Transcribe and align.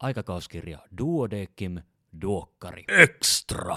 aikakauskirja 0.00 0.78
Duodeckim 0.98 1.78
Duokkari 2.22 2.84
Extra. 2.88 3.76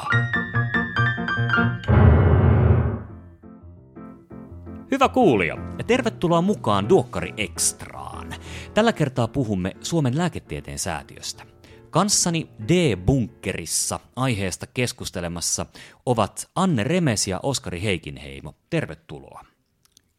Hyvä 4.91 5.09
kuulija 5.09 5.55
ja 5.77 5.83
tervetuloa 5.83 6.41
mukaan 6.41 6.89
Duokkari 6.89 7.33
Extraan. 7.37 8.33
Tällä 8.73 8.93
kertaa 8.93 9.27
puhumme 9.27 9.71
Suomen 9.81 10.17
lääketieteen 10.17 10.79
säätiöstä. 10.79 11.43
Kanssani 11.89 12.49
D-bunkerissa 12.67 13.99
aiheesta 14.15 14.67
keskustelemassa 14.67 15.65
ovat 16.05 16.49
Anne 16.55 16.83
Remes 16.83 17.27
ja 17.27 17.39
Oskari 17.43 17.83
Heikinheimo. 17.83 18.55
Tervetuloa. 18.69 19.50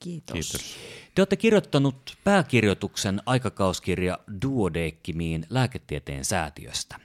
Kiitos. 0.03 0.33
Kiitos. 0.33 0.77
Te 1.15 1.23
olette 1.23 1.37
kirjoittanut 1.37 2.17
pääkirjoituksen 2.25 3.21
aikakauskirja 3.27 4.19
Duodekkimiin 4.43 5.47
lääketieteen 5.51 6.25
säätiöstä. 6.25 6.97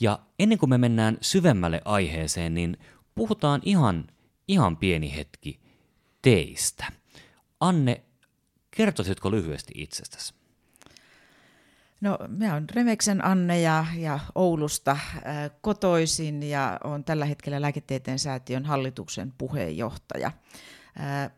Ja 0.00 0.18
ennen 0.38 0.58
kuin 0.58 0.70
me 0.70 0.78
mennään 0.78 1.18
syvemmälle 1.20 1.82
aiheeseen, 1.84 2.54
niin 2.54 2.76
puhutaan 3.14 3.60
ihan, 3.64 4.06
ihan 4.48 4.76
pieni 4.76 5.16
hetki 5.16 5.60
teistä. 6.22 6.86
Anne, 7.60 8.02
kertoisitko 8.70 9.30
lyhyesti 9.30 9.72
itsestäsi? 9.76 10.34
No, 12.00 12.18
mä 12.28 12.54
oon 12.54 12.64
Remeksen 12.74 13.24
Anne 13.24 13.60
ja, 13.60 13.86
ja 13.96 14.18
Oulusta 14.34 14.90
äh, 14.90 15.00
kotoisin 15.60 16.42
ja 16.42 16.80
olen 16.84 17.04
tällä 17.04 17.24
hetkellä 17.24 17.62
Lääketieteen 17.62 18.18
säätiön 18.18 18.64
hallituksen 18.64 19.32
puheenjohtaja. 19.38 20.32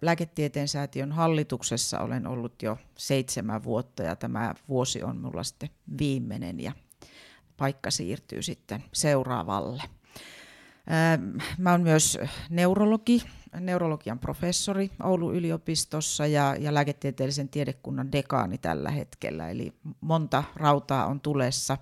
Lääketieteen 0.03 0.69
säätiön 0.69 1.13
hallituksessa 1.13 2.01
olen 2.01 2.27
ollut 2.27 2.63
jo 2.63 2.79
seitsemän 2.99 3.65
vuotta 3.65 4.03
ja 4.03 4.17
tämä 4.17 4.55
vuosi 4.69 5.03
on 5.03 5.17
mulla 5.17 5.45
sitten 5.45 5.71
viimeinen 5.99 6.61
ja 6.61 6.73
paikka 7.57 7.91
siirtyy 7.91 8.43
sitten 8.43 8.85
seuraavalle. 8.93 9.83
Mä 11.59 11.71
oon 11.71 11.83
myös 11.83 12.19
neurologi, 12.51 13.23
neurologian 13.61 14.19
professori 14.19 14.91
Oulun 15.03 15.35
yliopistossa 15.35 16.27
ja, 16.27 16.57
ja 16.59 16.75
lääketieteellisen 16.75 17.49
tiedekunnan 17.49 18.13
dekaani 18.13 18.59
tällä 18.59 18.91
hetkellä. 18.91 19.51
Eli 19.51 19.73
monta 20.01 20.45
rautaa 20.55 21.07
on 21.07 21.21
tulessa 21.21 21.79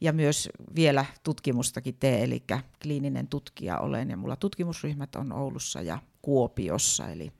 ja 0.00 0.12
myös 0.12 0.48
vielä 0.74 1.04
tutkimustakin 1.22 1.96
teen, 2.00 2.22
eli 2.22 2.42
kliininen 2.82 3.28
tutkija 3.28 3.78
olen 3.78 4.10
ja 4.10 4.16
mulla 4.16 4.36
tutkimusryhmät 4.36 5.16
on 5.16 5.32
Oulussa 5.32 5.82
ja 5.82 5.98
Kuopiossa. 6.22 7.08
Eli 7.08 7.32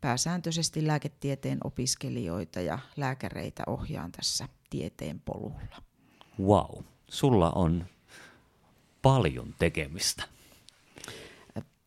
pääsääntöisesti 0.00 0.86
lääketieteen 0.86 1.58
opiskelijoita 1.64 2.60
ja 2.60 2.78
lääkäreitä 2.96 3.62
ohjaan 3.66 4.12
tässä 4.12 4.48
tieteen 4.70 5.20
polulla. 5.20 5.82
Wow, 6.42 6.84
sulla 7.08 7.50
on 7.50 7.86
paljon 9.02 9.54
tekemistä. 9.58 10.39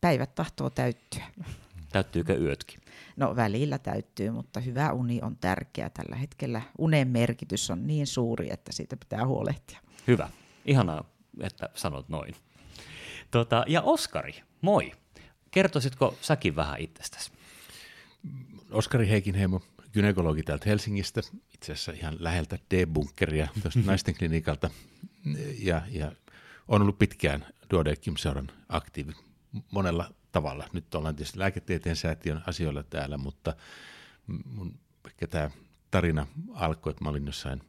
Päivät 0.04 0.34
tahtoo 0.34 0.70
täyttyä. 0.70 1.24
Täyttyykö 1.92 2.34
yötkin? 2.34 2.80
No 3.16 3.36
välillä 3.36 3.78
täyttyy, 3.78 4.30
mutta 4.30 4.60
hyvä 4.60 4.92
uni 4.92 5.20
on 5.22 5.36
tärkeä. 5.36 5.90
Tällä 5.90 6.16
hetkellä 6.16 6.62
unen 6.78 7.08
merkitys 7.08 7.70
on 7.70 7.86
niin 7.86 8.06
suuri, 8.06 8.52
että 8.52 8.72
siitä 8.72 8.96
pitää 8.96 9.26
huolehtia. 9.26 9.80
Hyvä. 10.06 10.28
Ihanaa, 10.64 11.04
että 11.40 11.68
sanot 11.74 12.08
noin. 12.08 12.34
Tota, 13.30 13.64
ja 13.68 13.82
Oskari, 13.82 14.34
moi. 14.60 14.92
Kertoisitko 15.50 16.14
säkin 16.20 16.56
vähän 16.56 16.80
itsestäsi? 16.80 17.30
Oskari 18.70 19.08
Heikinheimo, 19.08 19.60
gynekologi 19.92 20.42
täältä 20.42 20.64
Helsingistä, 20.68 21.20
itse 21.54 21.72
asiassa 21.72 21.92
ihan 21.92 22.16
läheltä 22.18 22.58
D-bunkeria 22.74 23.48
tuosta 23.62 23.80
naisten 23.86 24.14
klinikalta. 24.14 24.70
Ja, 25.58 25.82
ja 25.90 26.12
on 26.68 26.82
ollut 26.82 26.98
pitkään 26.98 27.46
Duodeckim-seuran 27.70 28.50
aktiivi 28.68 29.12
monella 29.70 30.10
tavalla. 30.32 30.68
Nyt 30.72 30.94
ollaan 30.94 31.16
tietysti 31.16 31.38
lääketieteen 31.38 31.96
säätiön 31.96 32.42
asioilla 32.46 32.82
täällä, 32.82 33.18
mutta 33.18 33.56
mun 34.44 34.78
ehkä 35.06 35.26
tämä 35.26 35.50
tarina 35.90 36.26
alkoi, 36.52 36.90
että 36.90 37.04
mä 37.04 37.10
olin 37.10 37.26
jossain 37.26 37.62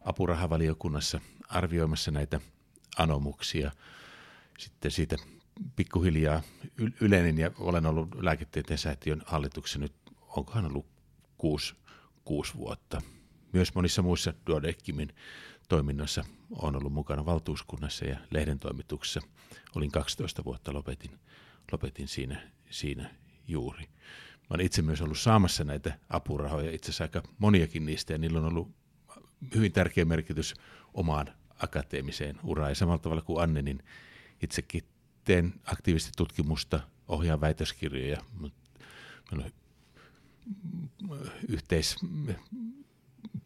apurahavaliokunnassa 0.00 1.20
arvioimassa 1.48 2.10
näitä 2.10 2.40
anomuksia. 2.98 3.70
Sitten 4.58 4.90
siitä 4.90 5.16
pikkuhiljaa 5.76 6.42
yl- 6.80 6.96
yleinen 7.00 7.38
ja 7.38 7.50
olen 7.58 7.86
ollut 7.86 8.08
lääketieteen 8.22 8.78
säätiön 8.78 9.22
hallituksessa 9.26 9.78
nyt, 9.78 9.92
onkohan 10.36 10.66
ollut 10.66 10.86
kuusi, 11.38 11.74
kuusi 12.24 12.54
vuotta. 12.54 13.02
Myös 13.52 13.74
monissa 13.74 14.02
muissa 14.02 14.34
Duodeckimin 14.46 15.14
toiminnoissa 15.68 16.24
on 16.50 16.76
ollut 16.76 16.92
mukana 16.92 17.26
valtuuskunnassa 17.26 18.04
ja 18.04 18.18
lehden 18.30 18.58
toimituksessa. 18.58 19.20
Olin 19.74 19.90
12 19.90 20.44
vuotta, 20.44 20.72
lopetin, 20.72 21.18
lopetin 21.72 22.08
siinä, 22.08 22.52
siinä 22.70 23.10
juuri. 23.48 23.84
Mä 24.34 24.54
olen 24.54 24.66
itse 24.66 24.82
myös 24.82 25.02
ollut 25.02 25.18
saamassa 25.18 25.64
näitä 25.64 25.98
apurahoja, 26.08 26.70
itse 26.70 26.90
asiassa 26.90 27.04
aika 27.04 27.22
moniakin 27.38 27.86
niistä, 27.86 28.12
ja 28.12 28.18
niillä 28.18 28.38
on 28.38 28.44
ollut 28.44 28.70
hyvin 29.54 29.72
tärkeä 29.72 30.04
merkitys 30.04 30.54
omaan 30.94 31.26
akateemiseen 31.58 32.40
uraan. 32.42 32.70
Ja 32.70 32.74
samalla 32.74 32.98
tavalla 32.98 33.22
kuin 33.22 33.42
Anne, 33.42 33.62
niin 33.62 33.82
itsekin 34.42 34.82
teen 35.24 35.54
aktiivisesti 35.64 36.12
tutkimusta, 36.16 36.80
ohjaan 37.08 37.40
väitöskirjoja, 37.40 38.20
mutta 38.40 38.80
yhteis, 41.48 41.96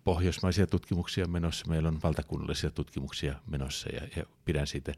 pohjoismaisia 0.04 0.66
tutkimuksia 0.66 1.26
menossa, 1.26 1.66
meillä 1.68 1.88
on 1.88 2.02
valtakunnallisia 2.02 2.70
tutkimuksia 2.70 3.34
menossa 3.46 3.88
ja, 3.88 4.00
ja 4.16 4.24
pidän 4.44 4.66
siitä, 4.66 4.94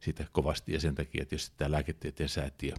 siitä 0.00 0.26
kovasti 0.32 0.72
ja 0.72 0.80
sen 0.80 0.94
takia, 0.94 1.22
että 1.22 1.34
jos 1.34 1.50
tämä 1.50 1.70
lääketieteen 1.70 2.28
säätiö 2.28 2.74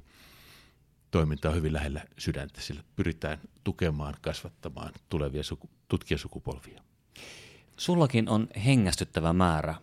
toiminta 1.11 1.49
on 1.49 1.55
hyvin 1.55 1.73
lähellä 1.73 2.05
sydäntä, 2.17 2.61
sillä 2.61 2.83
pyritään 2.95 3.39
tukemaan, 3.63 4.15
kasvattamaan 4.21 4.93
tulevia 5.09 5.43
suku, 5.43 5.69
tutkijasukupolvia. 5.87 6.83
Sullakin 7.77 8.29
on 8.29 8.47
hengästyttävä 8.65 9.33
määrä 9.33 9.75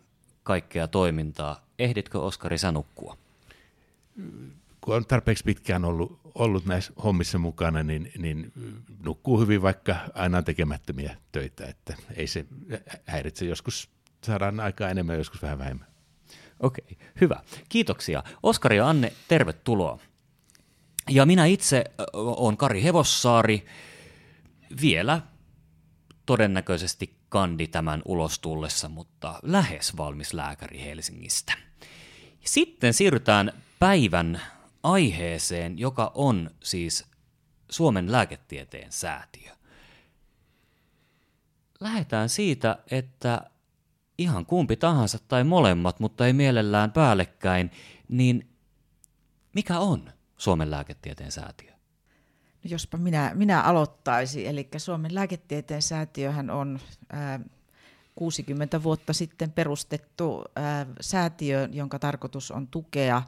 kaikkea 0.42 0.88
toimintaa. 0.88 1.66
Ehditkö 1.78 2.20
Oskari 2.20 2.58
sä 2.58 2.72
nukkua? 2.72 3.16
Kun 4.84 4.94
on 4.96 5.06
tarpeeksi 5.06 5.44
pitkään 5.44 5.84
ollut, 5.84 6.20
ollut 6.34 6.64
näissä 6.66 6.92
hommissa 7.04 7.38
mukana, 7.38 7.82
niin, 7.82 8.12
niin 8.18 8.52
nukkuu 9.04 9.40
hyvin, 9.40 9.62
vaikka 9.62 9.96
aina 10.14 10.38
on 10.38 10.44
tekemättömiä 10.44 11.16
töitä, 11.32 11.66
että 11.66 11.96
ei 12.14 12.26
se 12.26 12.46
häiritse. 13.06 13.44
Joskus 13.44 13.90
saadaan 14.24 14.60
aikaa 14.60 14.88
enemmän, 14.88 15.18
joskus 15.18 15.42
vähän 15.42 15.58
vähemmän. 15.58 15.86
Okei, 16.60 16.98
hyvä. 17.20 17.40
Kiitoksia. 17.68 18.22
Oskari 18.42 18.76
ja 18.76 18.88
Anne, 18.88 19.12
tervetuloa. 19.28 19.98
Ja 21.10 21.26
minä 21.26 21.46
itse 21.46 21.84
olen 22.12 22.56
Kari 22.56 22.82
Hevossaari, 22.82 23.66
vielä 24.80 25.20
todennäköisesti 26.26 27.16
kandi 27.28 27.68
tämän 27.68 28.02
ulos 28.04 28.38
tullessa, 28.38 28.88
mutta 28.88 29.40
lähes 29.42 29.96
valmis 29.96 30.32
lääkäri 30.34 30.84
Helsingistä. 30.84 31.52
Sitten 32.44 32.94
siirrytään 32.94 33.52
päivän 33.78 34.40
aiheeseen, 34.84 35.78
joka 35.78 36.12
on 36.14 36.50
siis 36.62 37.04
Suomen 37.70 38.12
lääketieteen 38.12 38.92
säätiö. 38.92 39.50
Lähdetään 41.80 42.28
siitä, 42.28 42.78
että 42.90 43.50
ihan 44.18 44.46
kumpi 44.46 44.76
tahansa 44.76 45.18
tai 45.28 45.44
molemmat, 45.44 46.00
mutta 46.00 46.26
ei 46.26 46.32
mielellään 46.32 46.92
päällekkäin, 46.92 47.70
niin 48.08 48.48
mikä 49.54 49.78
on 49.78 50.12
Suomen 50.36 50.70
lääketieteen 50.70 51.32
säätiö? 51.32 51.70
No 52.64 52.68
jospa 52.68 52.98
minä, 52.98 53.32
minä 53.34 53.62
aloittaisin. 53.62 54.46
Eli 54.46 54.68
Suomen 54.76 55.14
lääketieteen 55.14 55.82
säätiöhän 55.82 56.50
on 56.50 56.80
ää, 57.12 57.40
60 58.14 58.82
vuotta 58.82 59.12
sitten 59.12 59.52
perustettu 59.52 60.44
ää, 60.56 60.86
säätiö, 61.00 61.68
jonka 61.72 61.98
tarkoitus 61.98 62.50
on 62.50 62.68
tukea 62.68 63.22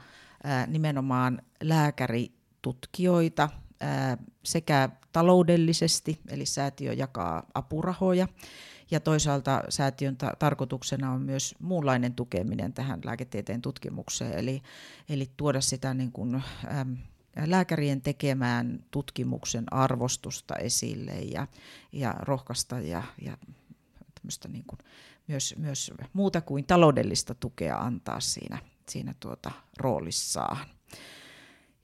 nimenomaan 0.66 1.43
lääkäritutkijoita 1.62 3.48
ää, 3.81 4.19
sekä 4.43 4.88
taloudellisesti, 5.12 6.20
eli 6.28 6.46
säätiö 6.46 6.93
jakaa 6.93 7.43
apurahoja, 7.54 8.28
ja 8.90 9.00
toisaalta 9.00 9.62
säätiön 9.69 10.16
ta- 10.16 10.32
tarkoituksena 10.38 11.12
on 11.12 11.22
myös 11.22 11.54
muunlainen 11.60 12.14
tukeminen 12.14 12.72
tähän 12.72 13.00
lääketieteen 13.04 13.62
tutkimukseen, 13.62 14.32
eli, 14.32 14.62
eli 15.08 15.31
tuoda 15.37 15.60
sitä 15.60 15.94
niin 15.94 16.12
kuin, 16.12 16.34
äm, 16.81 16.96
lääkärien 17.46 18.00
tekemään 18.00 18.84
tutkimuksen 18.90 19.72
arvostusta 19.72 20.56
esille 20.56 21.12
ja, 21.12 21.46
ja 21.93 22.14
rohkaista 22.19 22.81
ja, 22.81 23.02
ja 23.22 23.37
niin 24.48 24.64
kuin 24.66 24.78
myös, 25.28 25.54
myös 25.58 25.93
muuta 26.12 26.40
kuin 26.40 26.64
taloudellista 26.64 27.34
tukea 27.34 27.78
antaa 27.78 28.20
siinä, 28.20 28.58
siinä 28.88 29.15
tuota 29.21 29.50
roolissaan. 29.79 30.67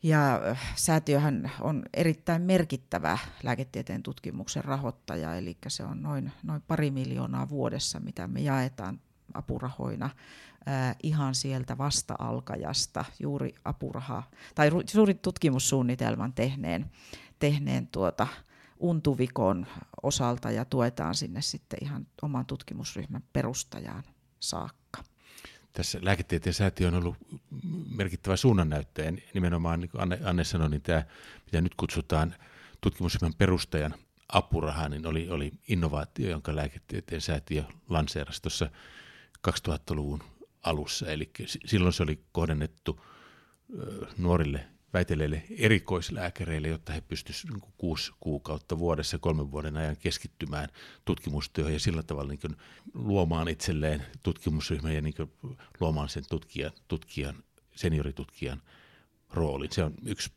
Ja 0.02 0.40
säätiöhän 0.74 1.52
on 1.60 1.82
erittäin 1.94 2.42
merkittävä 2.42 3.18
lääketieteen 3.42 4.02
tutkimuksen 4.02 4.64
rahoittaja, 4.64 5.36
eli 5.36 5.58
se 5.68 5.84
on 5.84 6.02
noin, 6.02 6.32
noin 6.42 6.62
pari 6.62 6.90
miljoonaa 6.90 7.48
vuodessa, 7.48 8.00
mitä 8.00 8.26
me 8.26 8.40
jaetaan 8.40 9.00
apurahoina 9.34 10.10
ihan 11.02 11.34
sieltä 11.34 11.78
vasta-alkajasta 11.78 13.04
juuri 13.20 13.54
apuraha 13.64 14.22
tai 14.54 14.70
juuri 14.94 15.14
tutkimussuunnitelman 15.14 16.32
tehneen, 16.32 16.90
tehneen 17.38 17.86
tuota, 17.86 18.26
untuvikon 18.78 19.66
osalta 20.02 20.50
ja 20.50 20.64
tuetaan 20.64 21.14
sinne 21.14 21.42
sitten 21.42 21.78
ihan 21.82 22.06
oman 22.22 22.46
tutkimusryhmän 22.46 23.24
perustajaan 23.32 24.04
saakka. 24.40 24.81
Tässä 25.72 25.98
lääketieteen 26.02 26.54
säätiö 26.54 26.88
on 26.88 26.94
ollut 26.94 27.16
merkittävä 27.96 28.36
suunnannäyttäjä. 28.36 29.12
Nimenomaan, 29.34 29.80
niin 29.80 29.90
kuin 29.90 30.00
Anne, 30.00 30.18
Anne 30.24 30.44
sanoi, 30.44 30.70
niin 30.70 30.82
tämä, 30.82 31.04
mitä 31.44 31.60
nyt 31.60 31.74
kutsutaan 31.74 32.34
tutkimusryhmän 32.80 33.34
perustajan 33.38 33.94
apuraha, 34.28 34.88
niin 34.88 35.06
oli, 35.06 35.30
oli 35.30 35.52
innovaatio, 35.68 36.30
jonka 36.30 36.56
lääketieteen 36.56 37.20
säätiö 37.20 37.64
lanseerasi 37.88 38.42
tuossa 38.42 38.70
2000-luvun 39.48 40.22
alussa. 40.62 41.06
Eli 41.06 41.30
silloin 41.64 41.92
se 41.92 42.02
oli 42.02 42.24
kohdennettu 42.32 43.04
nuorille 44.18 44.71
väiteleille 44.94 45.42
erikoislääkäreille, 45.58 46.68
jotta 46.68 46.92
he 46.92 47.00
pystyisivät 47.00 47.54
niin 47.54 47.72
kuusi 47.78 48.12
kuukautta 48.20 48.78
vuodessa 48.78 49.18
kolmen 49.18 49.50
vuoden 49.50 49.76
ajan 49.76 49.96
keskittymään 49.96 50.68
tutkimustyöhön 51.04 51.72
ja 51.72 51.80
sillä 51.80 52.02
tavalla 52.02 52.32
niin 52.32 52.56
luomaan 52.94 53.48
itselleen 53.48 54.06
tutkimusryhmän 54.22 54.94
ja 54.94 55.00
niin 55.00 55.14
luomaan 55.80 56.08
sen 56.08 56.24
tutkijan, 56.30 56.72
tutkijan, 56.88 57.34
senioritutkijan 57.76 58.62
roolin. 59.30 59.72
Se 59.72 59.84
on 59.84 59.94
yksi 60.04 60.30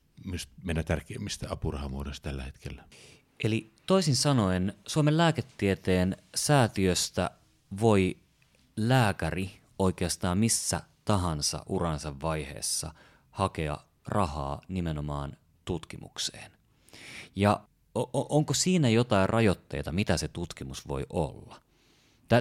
meidän 0.63 0.85
tärkeimmistä 0.85 1.47
apurahamuodoista 1.49 2.29
tällä 2.29 2.43
hetkellä. 2.43 2.83
Eli 3.43 3.73
toisin 3.87 4.15
sanoen 4.15 4.73
Suomen 4.87 5.17
lääketieteen 5.17 6.17
säätiöstä 6.35 7.31
voi 7.81 8.17
lääkäri 8.75 9.51
oikeastaan 9.79 10.37
missä 10.37 10.81
tahansa 11.05 11.63
uransa 11.69 12.21
vaiheessa 12.21 12.93
hakea 13.29 13.77
rahaa 14.07 14.61
nimenomaan 14.67 15.37
tutkimukseen. 15.65 16.51
Ja 17.35 17.59
onko 18.13 18.53
siinä 18.53 18.89
jotain 18.89 19.29
rajoitteita, 19.29 19.91
mitä 19.91 20.17
se 20.17 20.27
tutkimus 20.27 20.87
voi 20.87 21.05
olla? 21.09 21.61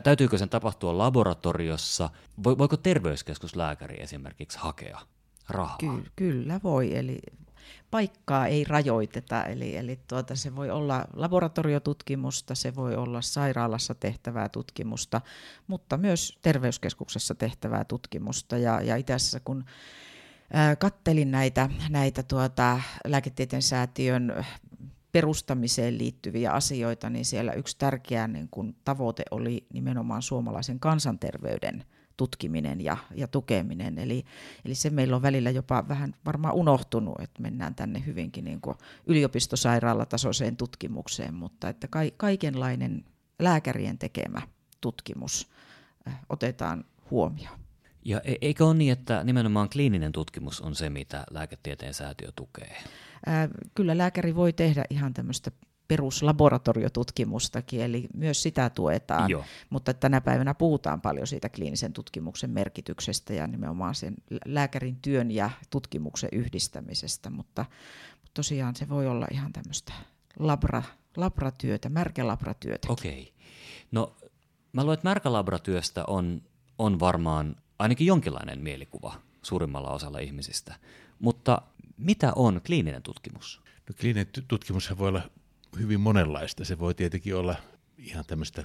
Täytyykö 0.03 0.39
sen 0.39 0.49
tapahtua 0.49 0.99
laboratoriossa? 0.99 2.11
Voiko 2.45 2.77
terveyskeskuslääkäri 2.77 4.03
esimerkiksi 4.03 4.59
hakea 4.59 5.01
rahaa? 5.49 5.77
Ky- 5.79 6.11
kyllä 6.17 6.61
voi, 6.63 6.97
eli 6.97 7.19
paikkaa 7.91 8.47
ei 8.47 8.65
rajoiteta, 8.65 9.45
eli, 9.45 9.77
eli 9.77 10.01
tuota, 10.09 10.37
se 10.37 10.57
voi 10.57 10.71
olla 10.71 11.05
laboratoriotutkimusta, 11.13 12.55
se 12.55 12.75
voi 12.75 12.97
olla 12.97 13.23
sairaalassa 13.23 13.95
tehtävää 13.95 14.49
tutkimusta, 14.49 15.21
mutta 15.67 15.97
myös 15.97 16.39
terveyskeskuksessa 16.43 17.35
tehtävää 17.35 17.85
tutkimusta. 17.85 18.59
Ja, 18.59 18.81
ja 18.81 18.97
itse 18.97 19.15
asiassa 19.15 19.41
kun 19.41 19.65
kattelin 20.79 21.31
näitä, 21.31 21.71
näitä 21.89 22.23
tuota, 22.23 22.81
lääketieteen 23.07 23.63
säätiön 23.63 24.45
perustamiseen 25.13 25.99
liittyviä 25.99 26.53
asioita, 26.53 27.11
niin 27.11 27.25
siellä 27.25 27.53
yksi 27.53 27.79
tärkeä 27.79 28.29
niin 28.29 28.49
kun, 28.51 28.77
tavoite 28.85 29.23
oli 29.31 29.67
nimenomaan 29.73 30.23
suomalaisen 30.23 30.81
kansanterveyden 30.81 31.85
tutkiminen 32.17 32.81
ja, 32.81 32.97
ja 33.15 33.29
tukeminen. 33.29 33.99
Eli, 33.99 34.25
eli 34.65 34.75
se 34.75 34.91
meillä 34.91 35.17
on 35.17 35.23
välillä 35.23 35.51
jopa 35.51 35.89
vähän 35.89 36.15
varmaan 36.27 36.55
unohtunut, 36.55 37.21
että 37.21 37.43
mennään 37.43 37.75
tänne 37.75 38.03
hyvinkin 38.07 38.45
niin 38.45 38.61
kuin 38.61 38.77
yliopistosairaalatasoiseen 39.07 40.57
tutkimukseen, 40.57 41.35
mutta 41.35 41.69
että 41.69 41.89
ka, 41.89 41.99
kaikenlainen 42.17 43.05
lääkärien 43.39 43.99
tekemä 43.99 44.43
tutkimus 44.81 45.51
otetaan 46.29 46.85
huomioon. 47.11 47.64
Ja 48.05 48.21
e-, 48.25 48.35
eikö 48.41 48.67
ole 48.67 48.75
niin, 48.75 48.93
että 48.93 49.25
nimenomaan 49.25 49.71
kliininen 49.71 50.13
tutkimus 50.13 50.61
on 50.61 50.75
se, 50.75 50.91
mitä 50.91 51.25
lääketieteen 51.31 51.95
säätiö 51.95 52.33
tukee? 52.37 52.77
Ää, 53.27 53.49
kyllä 53.75 53.99
lääkäri 53.99 54.35
voi 54.35 54.53
tehdä 54.53 54.85
ihan 54.91 55.15
tämmöistä 55.15 55.51
peruslaboratoriotutkimustakin, 55.89 57.81
eli 57.81 58.09
myös 58.15 58.43
sitä 58.43 58.71
tuetaan, 58.71 59.31
Joo. 59.31 59.45
mutta 59.71 59.95
tänä 59.95 60.21
päivänä 60.21 60.55
puhutaan 60.55 61.01
paljon 61.01 61.27
siitä 61.27 61.49
kliinisen 61.49 61.93
tutkimuksen 61.93 62.51
merkityksestä 62.51 63.35
ja 63.35 63.47
nimenomaan 63.47 63.95
sen 63.95 64.15
lääkärin 64.47 64.97
työn 65.03 65.31
ja 65.31 65.51
tutkimuksen 65.71 66.29
yhdistämisestä, 66.33 67.31
mutta, 67.31 67.65
mutta 68.13 68.31
tosiaan 68.35 68.77
se 68.77 68.89
voi 68.89 69.07
olla 69.07 69.27
ihan 69.31 69.53
tämmöistä 69.53 69.93
labra, 70.39 70.83
labratyötä, 71.17 71.89
märkälabratyötä. 71.89 72.93
Okei. 72.93 73.33
No 73.93 74.17
mä 74.73 74.83
luulen, 74.83 74.95
että 74.95 75.09
märkälabratyöstä 75.09 76.05
on, 76.07 76.43
on 76.79 77.01
varmaan 77.01 77.57
ainakin 77.85 78.07
jonkinlainen 78.07 78.61
mielikuva 78.61 79.15
suurimmalla 79.43 79.91
osalla 79.91 80.19
ihmisistä. 80.19 80.75
Mutta 81.19 81.63
mitä 81.97 82.33
on 82.37 82.61
kliininen 82.67 83.03
tutkimus? 83.03 83.61
No, 83.89 83.95
kliininen 84.01 84.27
tutkimus 84.49 84.99
voi 84.99 85.09
olla 85.09 85.31
hyvin 85.79 86.01
monenlaista. 86.01 86.65
Se 86.65 86.79
voi 86.79 86.95
tietenkin 86.95 87.37
olla 87.37 87.57
ihan 87.99 88.25
tämmöistä 88.27 88.65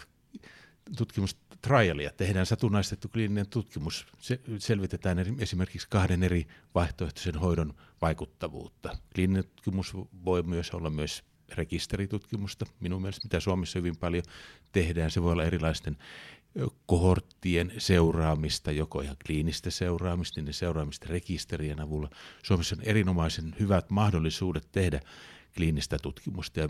tutkimustrialia. 0.97 2.11
Tehdään 2.11 2.45
satunnaistettu 2.45 3.09
kliininen 3.09 3.49
tutkimus. 3.49 4.07
Se, 4.19 4.39
selvitetään 4.57 5.17
esimerkiksi 5.39 5.87
kahden 5.89 6.23
eri 6.23 6.47
vaihtoehtoisen 6.75 7.35
hoidon 7.35 7.73
vaikuttavuutta. 8.01 8.97
Kliininen 9.15 9.43
tutkimus 9.43 9.93
voi 10.25 10.43
myös 10.43 10.71
olla 10.71 10.89
myös 10.89 11.23
rekisteritutkimusta, 11.49 12.65
minun 12.79 13.01
mielestä, 13.01 13.25
mitä 13.25 13.39
Suomessa 13.39 13.79
hyvin 13.79 13.97
paljon 13.97 14.23
tehdään. 14.71 15.11
Se 15.11 15.23
voi 15.23 15.31
olla 15.31 15.43
erilaisten 15.43 15.97
kohorttien 16.85 17.73
seuraamista, 17.77 18.71
joko 18.71 19.01
ihan 19.01 19.17
kliinistä 19.25 19.69
seuraamista, 19.69 20.41
niin 20.41 20.53
seuraamista 20.53 21.07
rekisterien 21.09 21.79
avulla. 21.79 22.09
Suomessa 22.43 22.75
on 22.75 22.83
erinomaisen 22.83 23.55
hyvät 23.59 23.89
mahdollisuudet 23.89 24.67
tehdä 24.71 25.01
kliinistä 25.55 25.97
tutkimusta 25.99 26.59
ja 26.59 26.69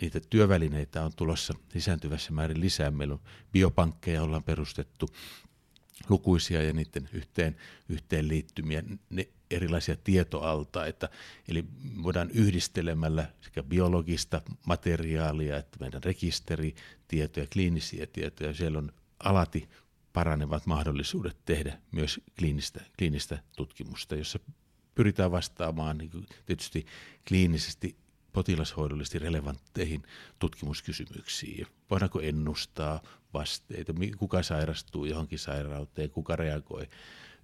niitä 0.00 0.20
työvälineitä 0.30 1.04
on 1.04 1.12
tulossa 1.16 1.54
lisääntyvässä 1.74 2.32
määrin 2.32 2.60
lisää. 2.60 2.90
Meillä 2.90 3.14
on 3.14 3.20
biopankkeja 3.52 4.22
ollaan 4.22 4.42
perustettu 4.42 5.08
lukuisia 6.08 6.62
ja 6.62 6.72
niiden 6.72 7.08
yhteen, 7.12 7.56
yhteen 7.88 8.28
liittymiä, 8.28 8.82
ne 9.10 9.28
erilaisia 9.50 9.96
tietoaltaita. 10.04 11.08
Eli 11.48 11.64
voidaan 12.02 12.30
yhdistelemällä 12.30 13.32
sekä 13.40 13.62
biologista 13.62 14.42
materiaalia 14.66 15.56
että 15.56 15.76
meidän 15.80 16.02
rekisteritietoja, 16.02 17.46
kliinisiä 17.52 18.06
tietoja. 18.06 18.54
Siellä 18.54 18.78
on 18.78 18.92
alati 19.24 19.68
paranevat 20.12 20.66
mahdollisuudet 20.66 21.36
tehdä 21.44 21.78
myös 21.92 22.20
kliinistä, 22.38 22.80
kliinistä 22.98 23.42
tutkimusta, 23.56 24.14
jossa 24.14 24.38
pyritään 24.94 25.30
vastaamaan 25.30 25.98
niin 25.98 26.26
tietysti 26.46 26.86
kliinisesti 27.28 27.96
potilashoidollisesti 28.32 29.18
relevantteihin 29.18 30.02
tutkimuskysymyksiin. 30.38 31.66
Voidaanko 31.90 32.20
ennustaa 32.20 33.02
vasteita, 33.34 33.92
kuka 34.18 34.42
sairastuu 34.42 35.04
johonkin 35.04 35.38
sairauteen, 35.38 36.10
kuka 36.10 36.36
reagoi 36.36 36.88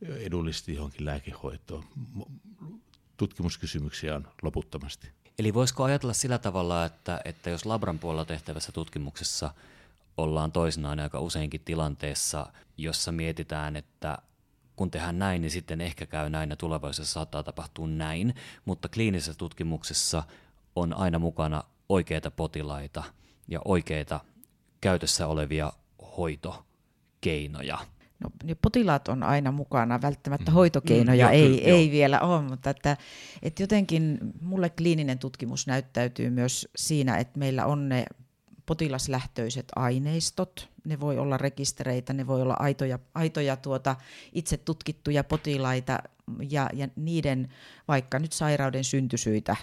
edullisesti 0.02 0.74
johonkin 0.74 1.04
lääkehoitoon. 1.04 1.84
Tutkimuskysymyksiä 3.16 4.14
on 4.14 4.28
loputtomasti. 4.42 5.08
Eli 5.38 5.54
voisiko 5.54 5.84
ajatella 5.84 6.12
sillä 6.12 6.38
tavalla, 6.38 6.84
että, 6.84 7.20
että 7.24 7.50
jos 7.50 7.66
Labran 7.66 7.98
puolella 7.98 8.24
tehtävässä 8.24 8.72
tutkimuksessa 8.72 9.54
ollaan 10.16 10.52
toisinaan 10.52 11.00
aika 11.00 11.20
useinkin 11.20 11.60
tilanteessa, 11.64 12.46
jossa 12.76 13.12
mietitään, 13.12 13.76
että 13.76 14.18
kun 14.76 14.90
tehdään 14.90 15.18
näin, 15.18 15.42
niin 15.42 15.50
sitten 15.50 15.80
ehkä 15.80 16.06
käy 16.06 16.30
näin 16.30 16.50
ja 16.50 16.56
tulevaisuudessa 16.56 17.14
saattaa 17.14 17.42
tapahtua 17.42 17.86
näin, 17.86 18.34
mutta 18.64 18.88
kliinisessä 18.88 19.34
tutkimuksessa 19.38 20.22
on 20.76 20.94
aina 20.94 21.18
mukana 21.18 21.62
oikeita 21.88 22.30
potilaita 22.30 23.04
ja 23.48 23.60
oikeita 23.64 24.20
käytössä 24.80 25.26
olevia 25.26 25.72
hoitokeinoja. 26.16 27.78
No, 28.20 28.30
niin 28.42 28.58
potilaat 28.62 29.08
on 29.08 29.22
aina 29.22 29.52
mukana, 29.52 30.02
välttämättä 30.02 30.50
mm. 30.50 30.54
hoitokeinoja 30.54 31.26
mm, 31.26 31.32
ei, 31.32 31.48
kyllä, 31.48 31.76
ei 31.76 31.90
vielä 31.90 32.20
ole, 32.20 32.42
mutta 32.42 32.70
että, 32.70 32.96
että 33.42 33.62
jotenkin 33.62 34.18
mulle 34.40 34.70
kliininen 34.70 35.18
tutkimus 35.18 35.66
näyttäytyy 35.66 36.30
myös 36.30 36.68
siinä, 36.76 37.16
että 37.16 37.38
meillä 37.38 37.66
on 37.66 37.88
ne 37.88 38.04
potilaslähtöiset 38.66 39.66
aineistot, 39.76 40.68
ne 40.84 41.00
voi 41.00 41.18
olla 41.18 41.36
rekistereitä, 41.36 42.12
ne 42.12 42.26
voi 42.26 42.42
olla 42.42 42.56
aitoja, 42.58 42.98
aitoja 43.14 43.56
tuota, 43.56 43.96
itse 44.32 44.56
tutkittuja 44.56 45.24
potilaita 45.24 45.98
ja, 46.50 46.70
ja 46.72 46.88
niiden 46.96 47.48
vaikka 47.88 48.18
nyt 48.18 48.32
sairauden 48.32 48.84
syntysyitä 48.84 49.56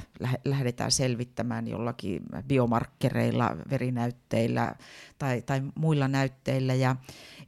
lähdetään 0.45 0.91
selvittämään 0.91 1.67
jollakin 1.67 2.21
biomarkkereilla, 2.47 3.57
verinäytteillä 3.69 4.75
tai, 5.17 5.41
tai 5.41 5.61
muilla 5.75 6.07
näytteillä. 6.07 6.73
Ja, 6.73 6.95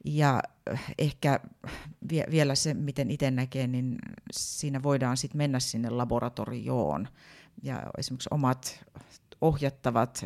ja 0.04 0.42
ehkä 0.98 1.40
vie, 2.10 2.24
vielä 2.30 2.54
se, 2.54 2.74
miten 2.74 3.10
itse 3.10 3.30
näkee, 3.30 3.66
niin 3.66 3.98
siinä 4.32 4.82
voidaan 4.82 5.16
sitten 5.16 5.38
mennä 5.38 5.60
sinne 5.60 5.90
laboratorioon. 5.90 7.08
Ja 7.62 7.82
esimerkiksi 7.98 8.28
omat 8.32 8.84
ohjattavat 9.44 10.24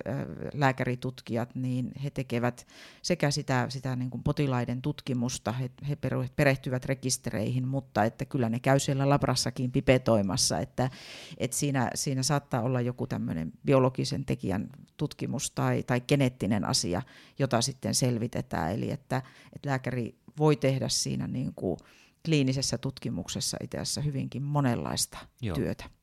lääkäritutkijat, 0.55 1.55
niin 1.55 1.93
he 2.05 2.11
tekevät 2.11 2.67
sekä 3.03 3.31
sitä, 3.31 3.67
sitä 3.69 3.97
niin 3.97 4.11
kuin 4.11 4.23
potilaiden 4.23 4.83
tutkimusta, 4.83 5.53
he, 5.53 5.71
he 5.89 5.97
perehtyvät 6.37 6.85
rekistereihin, 6.85 7.69
mutta 7.69 8.05
että 8.05 8.25
kyllä 8.25 8.49
ne 8.49 8.61
käy 8.61 8.79
siellä 8.79 9.09
labrassakin 9.09 9.73
pipetoimassa, 9.73 10.59
että, 10.59 10.91
että 11.39 11.57
siinä, 11.57 11.91
siinä 11.95 12.23
saattaa 12.23 12.63
olla 12.63 12.81
joku 12.81 13.07
tämmöinen 13.07 13.53
biologisen 13.67 14.25
tekijän 14.25 14.69
tutkimus 14.97 15.51
tai, 15.51 15.83
tai 15.83 16.01
geneettinen 16.01 16.65
asia, 16.65 17.03
jota 17.39 17.61
sitten 17.61 17.95
selvitetään, 17.95 18.73
eli 18.73 18.91
että, 18.91 19.23
että 19.53 19.69
lääkäri 19.69 20.19
voi 20.39 20.57
tehdä 20.57 20.89
siinä 20.89 21.27
niin 21.27 21.53
kuin 21.55 21.79
kliinisessä 22.25 22.79
tutkimuksessa 22.79 23.57
itse 23.63 23.79
asiassa 23.79 24.01
hyvinkin 24.01 24.43
monenlaista 24.43 25.19
Joo. 25.43 25.57
työtä. 25.57 25.98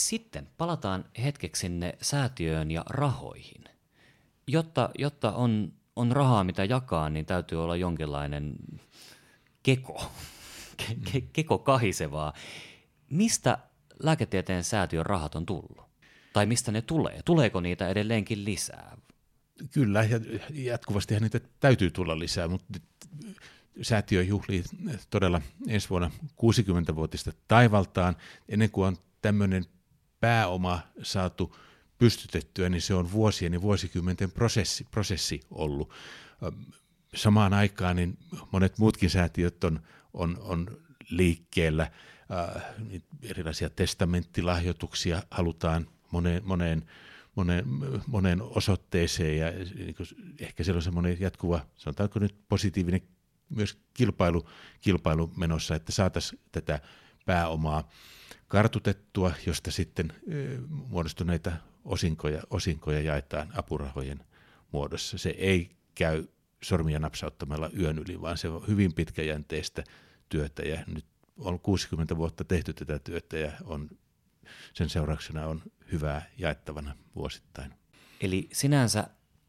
Sitten 0.00 0.48
palataan 0.56 1.04
hetkeksi 1.22 1.60
sinne 1.60 1.94
säätiöön 2.02 2.70
ja 2.70 2.84
rahoihin. 2.90 3.64
Jotta, 4.46 4.90
jotta 4.98 5.32
on, 5.32 5.72
on 5.96 6.12
rahaa, 6.12 6.44
mitä 6.44 6.64
jakaa, 6.64 7.10
niin 7.10 7.26
täytyy 7.26 7.64
olla 7.64 7.76
jonkinlainen 7.76 8.54
keko, 9.62 10.12
ke, 10.76 10.96
ke, 11.12 11.20
keko 11.32 11.58
kahisevaa. 11.58 12.32
Mistä 13.10 13.58
lääketieteen 14.02 14.64
säätiön 14.64 15.06
rahat 15.06 15.34
on 15.34 15.46
tullut? 15.46 15.90
Tai 16.32 16.46
mistä 16.46 16.72
ne 16.72 16.82
tulee? 16.82 17.20
Tuleeko 17.24 17.60
niitä 17.60 17.88
edelleenkin 17.88 18.44
lisää? 18.44 18.96
Kyllä, 19.72 20.04
ja 20.04 20.20
jatkuvasti 20.50 21.20
niitä 21.20 21.40
täytyy 21.60 21.90
tulla 21.90 22.18
lisää, 22.18 22.48
mutta 22.48 22.80
säätiö 23.82 24.22
juhlii 24.22 24.64
todella 25.10 25.40
ensi 25.68 25.90
vuonna 25.90 26.10
60-vuotista 26.24 27.32
taivaltaan. 27.48 28.16
Ennen 28.48 28.70
kuin 28.70 28.86
on 28.86 28.96
tämmöinen 29.22 29.66
pääoma 30.20 30.80
saatu 31.02 31.56
pystytettyä, 31.98 32.68
niin 32.68 32.82
se 32.82 32.94
on 32.94 33.12
vuosien 33.12 33.52
ja 33.52 33.62
vuosikymmenten 33.62 34.30
prosessi, 34.30 34.86
prosessi 34.90 35.40
ollut. 35.50 35.90
Samaan 37.14 37.54
aikaan 37.54 37.96
niin 37.96 38.18
monet 38.52 38.78
muutkin 38.78 39.10
säätiöt 39.10 39.64
on, 39.64 39.80
on, 40.14 40.38
on 40.40 40.78
liikkeellä. 41.10 41.90
erilaisia 43.22 43.70
testamenttilahjoituksia 43.70 45.22
halutaan 45.30 45.86
moneen, 46.10 46.42
moneen, 46.44 46.86
moneen, 47.34 47.64
moneen 48.06 48.42
osoitteeseen 48.42 49.36
ja 49.36 49.50
niin 49.50 49.94
ehkä 50.38 50.64
siellä 50.64 50.78
on 50.78 50.82
semmoinen 50.82 51.20
jatkuva, 51.20 51.66
sanotaanko 51.76 52.18
nyt 52.18 52.34
positiivinen 52.48 53.02
myös 53.48 53.78
kilpailu, 53.94 54.48
kilpailu 54.80 55.32
menossa, 55.36 55.74
että 55.74 55.92
saataisiin 55.92 56.40
tätä 56.52 56.80
pääomaa 57.26 57.88
kartutettua, 58.50 59.32
josta 59.46 59.70
sitten 59.70 60.12
muodostuneita 60.68 61.52
osinkoja, 61.84 62.42
osinkoja 62.50 63.00
jaetaan 63.00 63.52
apurahojen 63.56 64.24
muodossa. 64.72 65.18
Se 65.18 65.30
ei 65.30 65.70
käy 65.94 66.26
sormia 66.62 66.98
napsauttamalla 66.98 67.70
yön 67.78 67.98
yli, 67.98 68.20
vaan 68.20 68.38
se 68.38 68.48
on 68.48 68.66
hyvin 68.68 68.94
pitkäjänteistä 68.94 69.84
työtä 70.28 70.62
ja 70.62 70.84
nyt 70.86 71.04
on 71.38 71.60
60 71.60 72.16
vuotta 72.16 72.44
tehty 72.44 72.72
tätä 72.72 72.98
työtä 72.98 73.38
ja 73.38 73.52
on, 73.64 73.90
sen 74.74 74.88
seurauksena 74.88 75.46
on 75.46 75.62
hyvää 75.92 76.22
jaettavana 76.38 76.96
vuosittain. 77.16 77.74
Eli 78.20 78.48
sinänsä 78.52 79.06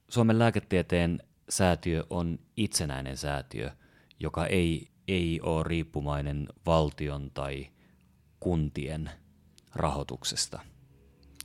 Suomen 0.10 0.40
lääketieteen 0.40 1.24
säätiö 1.50 2.06
on 2.10 2.40
itsenäinen 2.58 3.18
säätiö, 3.18 3.72
joka 4.20 4.46
ei, 4.46 4.92
ei 5.08 5.40
ole 5.44 5.64
riippumainen 5.64 6.48
valtion 6.66 7.32
tai 7.32 7.68
kuntien 8.42 9.10
rahoituksesta. 9.76 10.60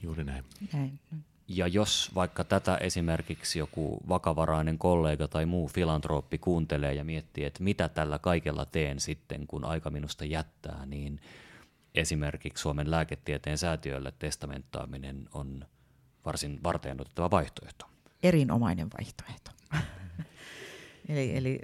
Juuri 0.02 0.24
näin. 0.24 0.44
näin. 0.72 1.00
Ja 1.48 1.66
jos 1.66 2.10
vaikka 2.14 2.44
tätä 2.44 2.76
esimerkiksi 2.76 3.58
joku 3.58 4.00
vakavarainen 4.08 4.78
kollega 4.78 5.28
tai 5.28 5.46
muu 5.46 5.68
filantrooppi 5.68 6.38
kuuntelee 6.38 6.94
ja 6.94 7.04
miettii, 7.04 7.44
että 7.44 7.62
mitä 7.62 7.88
tällä 7.88 8.18
kaikella 8.18 8.64
teen 8.64 9.00
sitten, 9.00 9.46
kun 9.46 9.64
aika 9.64 9.90
minusta 9.90 10.24
jättää, 10.24 10.86
niin 10.86 11.20
esimerkiksi 11.94 12.62
Suomen 12.62 12.90
lääketieteen 12.90 13.58
säätiölle 13.58 14.12
testamenttaaminen 14.18 15.28
on 15.34 15.66
varsin 16.24 16.60
varteen 16.62 17.00
otettava 17.00 17.30
vaihtoehto. 17.30 17.86
Erinomainen 18.22 18.88
vaihtoehto. 18.98 19.50
eli 21.08 21.36
eli 21.36 21.60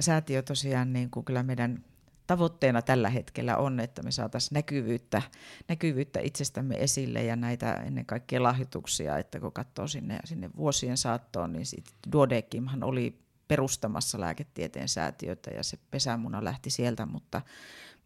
säätiö 0.00 0.42
tosiaan, 0.42 0.92
niin 0.92 1.10
kuin 1.10 1.24
kyllä 1.24 1.42
meidän 1.42 1.84
tavoitteena 2.32 2.82
tällä 2.82 3.10
hetkellä 3.10 3.56
on, 3.56 3.80
että 3.80 4.02
me 4.02 4.10
saataisiin 4.10 4.54
näkyvyyttä, 4.54 5.22
näkyvyyttä 5.68 6.20
itsestämme 6.20 6.74
esille 6.74 7.24
ja 7.24 7.36
näitä 7.36 7.74
ennen 7.74 8.06
kaikkea 8.06 8.42
lahjoituksia, 8.42 9.18
että 9.18 9.40
kun 9.40 9.52
katsoo 9.52 9.88
sinne, 9.88 10.18
sinne 10.24 10.50
vuosien 10.56 10.96
saattoon, 10.96 11.52
niin 11.52 11.66
Duodekimhan 12.12 12.82
oli 12.82 13.18
perustamassa 13.48 14.20
lääketieteen 14.20 14.88
säätiötä 14.88 15.50
ja 15.50 15.62
se 15.62 15.78
pesämuna 15.90 16.44
lähti 16.44 16.70
sieltä, 16.70 17.06
mutta, 17.06 17.42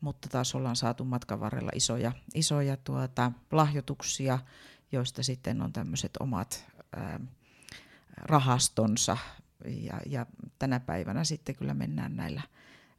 mutta 0.01 0.29
taas 0.29 0.55
ollaan 0.55 0.77
saatu 0.77 1.05
matkan 1.05 1.41
varrella 1.41 1.71
isoja, 1.75 2.13
isoja 2.35 2.77
tuota, 2.77 3.33
lahjoituksia, 3.53 4.39
joista 4.93 5.23
sitten 5.23 5.63
on 5.63 5.73
tämmöiset 5.73 6.13
omat 6.21 6.65
ää, 6.97 7.21
rahastonsa. 8.17 9.17
Ja, 9.65 10.01
ja 10.07 10.27
tänä 10.59 10.81
päivänä 10.81 11.25
sitten 11.25 11.57
kyllä 11.57 11.75
mennään 11.75 12.17
näillä 12.17 12.43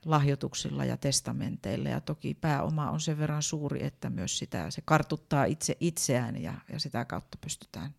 lahjoituksilla 0.08 0.86
ja 0.86 0.98
testamenteilla. 0.98 1.90
Ja 1.90 2.02
toki 2.02 2.34
pääoma 2.34 2.92
on 2.92 3.02
sen 3.02 3.18
verran 3.18 3.44
suuri, 3.44 3.86
että 3.86 4.10
myös 4.10 4.38
sitä, 4.38 4.72
se 4.72 4.82
kartuttaa 4.86 5.46
itse 5.46 5.78
itseään 5.80 6.42
ja, 6.42 6.54
ja 6.74 6.80
sitä 6.80 7.06
kautta 7.06 7.38
pystytään 7.42 7.96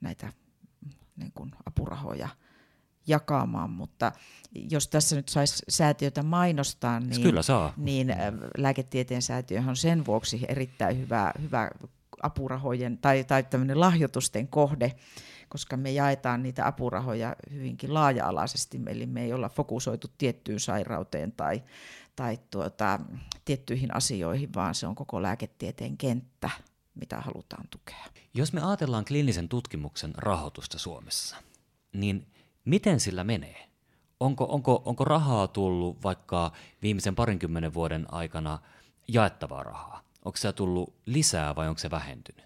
näitä 0.00 0.32
niin 1.16 1.32
kuin 1.34 1.50
apurahoja 1.66 2.28
jakamaan, 3.06 3.70
mutta 3.70 4.12
jos 4.70 4.88
tässä 4.88 5.16
nyt 5.16 5.28
saisi 5.28 5.62
säätiötä 5.68 6.22
mainostaa, 6.22 7.00
niin, 7.00 7.22
Kyllä 7.22 7.42
saa. 7.42 7.72
niin 7.76 8.14
lääketieteen 8.58 9.22
säätiö 9.22 9.62
on 9.68 9.76
sen 9.76 10.06
vuoksi 10.06 10.44
erittäin 10.48 10.98
hyvä, 10.98 11.32
hyvä 11.42 11.70
apurahojen 12.24 12.98
tai, 12.98 13.24
tai 13.24 13.44
lahjoitusten 13.74 14.48
kohde, 14.48 14.92
koska 15.48 15.76
me 15.76 15.92
jaetaan 15.92 16.42
niitä 16.42 16.66
apurahoja 16.66 17.36
hyvinkin 17.52 17.94
laaja-alaisesti, 17.94 18.80
eli 18.86 19.06
me 19.06 19.22
ei 19.22 19.32
olla 19.32 19.48
fokusoitu 19.48 20.08
tiettyyn 20.18 20.60
sairauteen 20.60 21.32
tai, 21.32 21.62
tai 22.16 22.38
tuota, 22.50 23.00
tiettyihin 23.44 23.94
asioihin, 23.96 24.54
vaan 24.54 24.74
se 24.74 24.86
on 24.86 24.94
koko 24.94 25.22
lääketieteen 25.22 25.96
kenttä, 25.96 26.50
mitä 26.94 27.20
halutaan 27.20 27.68
tukea. 27.70 28.04
Jos 28.34 28.52
me 28.52 28.60
ajatellaan 28.62 29.04
kliinisen 29.04 29.48
tutkimuksen 29.48 30.12
rahoitusta 30.16 30.78
Suomessa, 30.78 31.36
niin 31.92 32.26
miten 32.64 33.00
sillä 33.00 33.24
menee? 33.24 33.68
Onko, 34.20 34.44
onko, 34.44 34.82
onko 34.84 35.04
rahaa 35.04 35.48
tullut 35.48 36.02
vaikka 36.02 36.52
viimeisen 36.82 37.14
parinkymmenen 37.14 37.74
vuoden 37.74 38.14
aikana 38.14 38.58
jaettavaa 39.08 39.62
rahaa? 39.62 40.02
Onko 40.24 40.36
se 40.36 40.52
tullut 40.52 40.94
lisää 41.06 41.56
vai 41.56 41.68
onko 41.68 41.78
se 41.78 41.90
vähentynyt? 41.90 42.44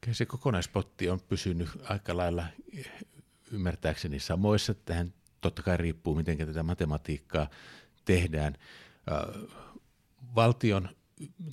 Kyllä 0.00 0.14
se 0.14 0.26
kokonaispotti 0.26 1.08
on 1.08 1.20
pysynyt 1.20 1.68
aika 1.88 2.16
lailla 2.16 2.46
ymmärtääkseni 3.50 4.20
samoissa. 4.20 4.74
Tähän 4.74 5.14
totta 5.40 5.62
kai 5.62 5.76
riippuu, 5.76 6.14
miten 6.14 6.38
tätä 6.38 6.62
matematiikkaa 6.62 7.50
tehdään. 8.04 8.54
Valtion 10.34 10.88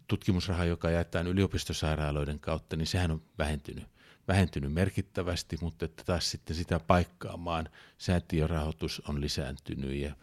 tutkimusraha, 0.07 0.65
joka 0.65 0.89
jaetaan 0.89 1.27
yliopistosairaaloiden 1.27 2.39
kautta, 2.39 2.75
niin 2.75 2.88
sehän 2.88 3.11
on 3.11 3.21
vähentynyt, 3.38 3.85
vähentynyt 4.27 4.73
merkittävästi, 4.73 5.57
mutta 5.61 5.85
että 5.85 6.03
taas 6.03 6.31
sitten 6.31 6.55
sitä 6.55 6.79
paikkaamaan 6.79 7.69
säätiörahoitus 7.97 9.01
on 9.07 9.21
lisääntynyt 9.21 9.93
ja 9.93 10.15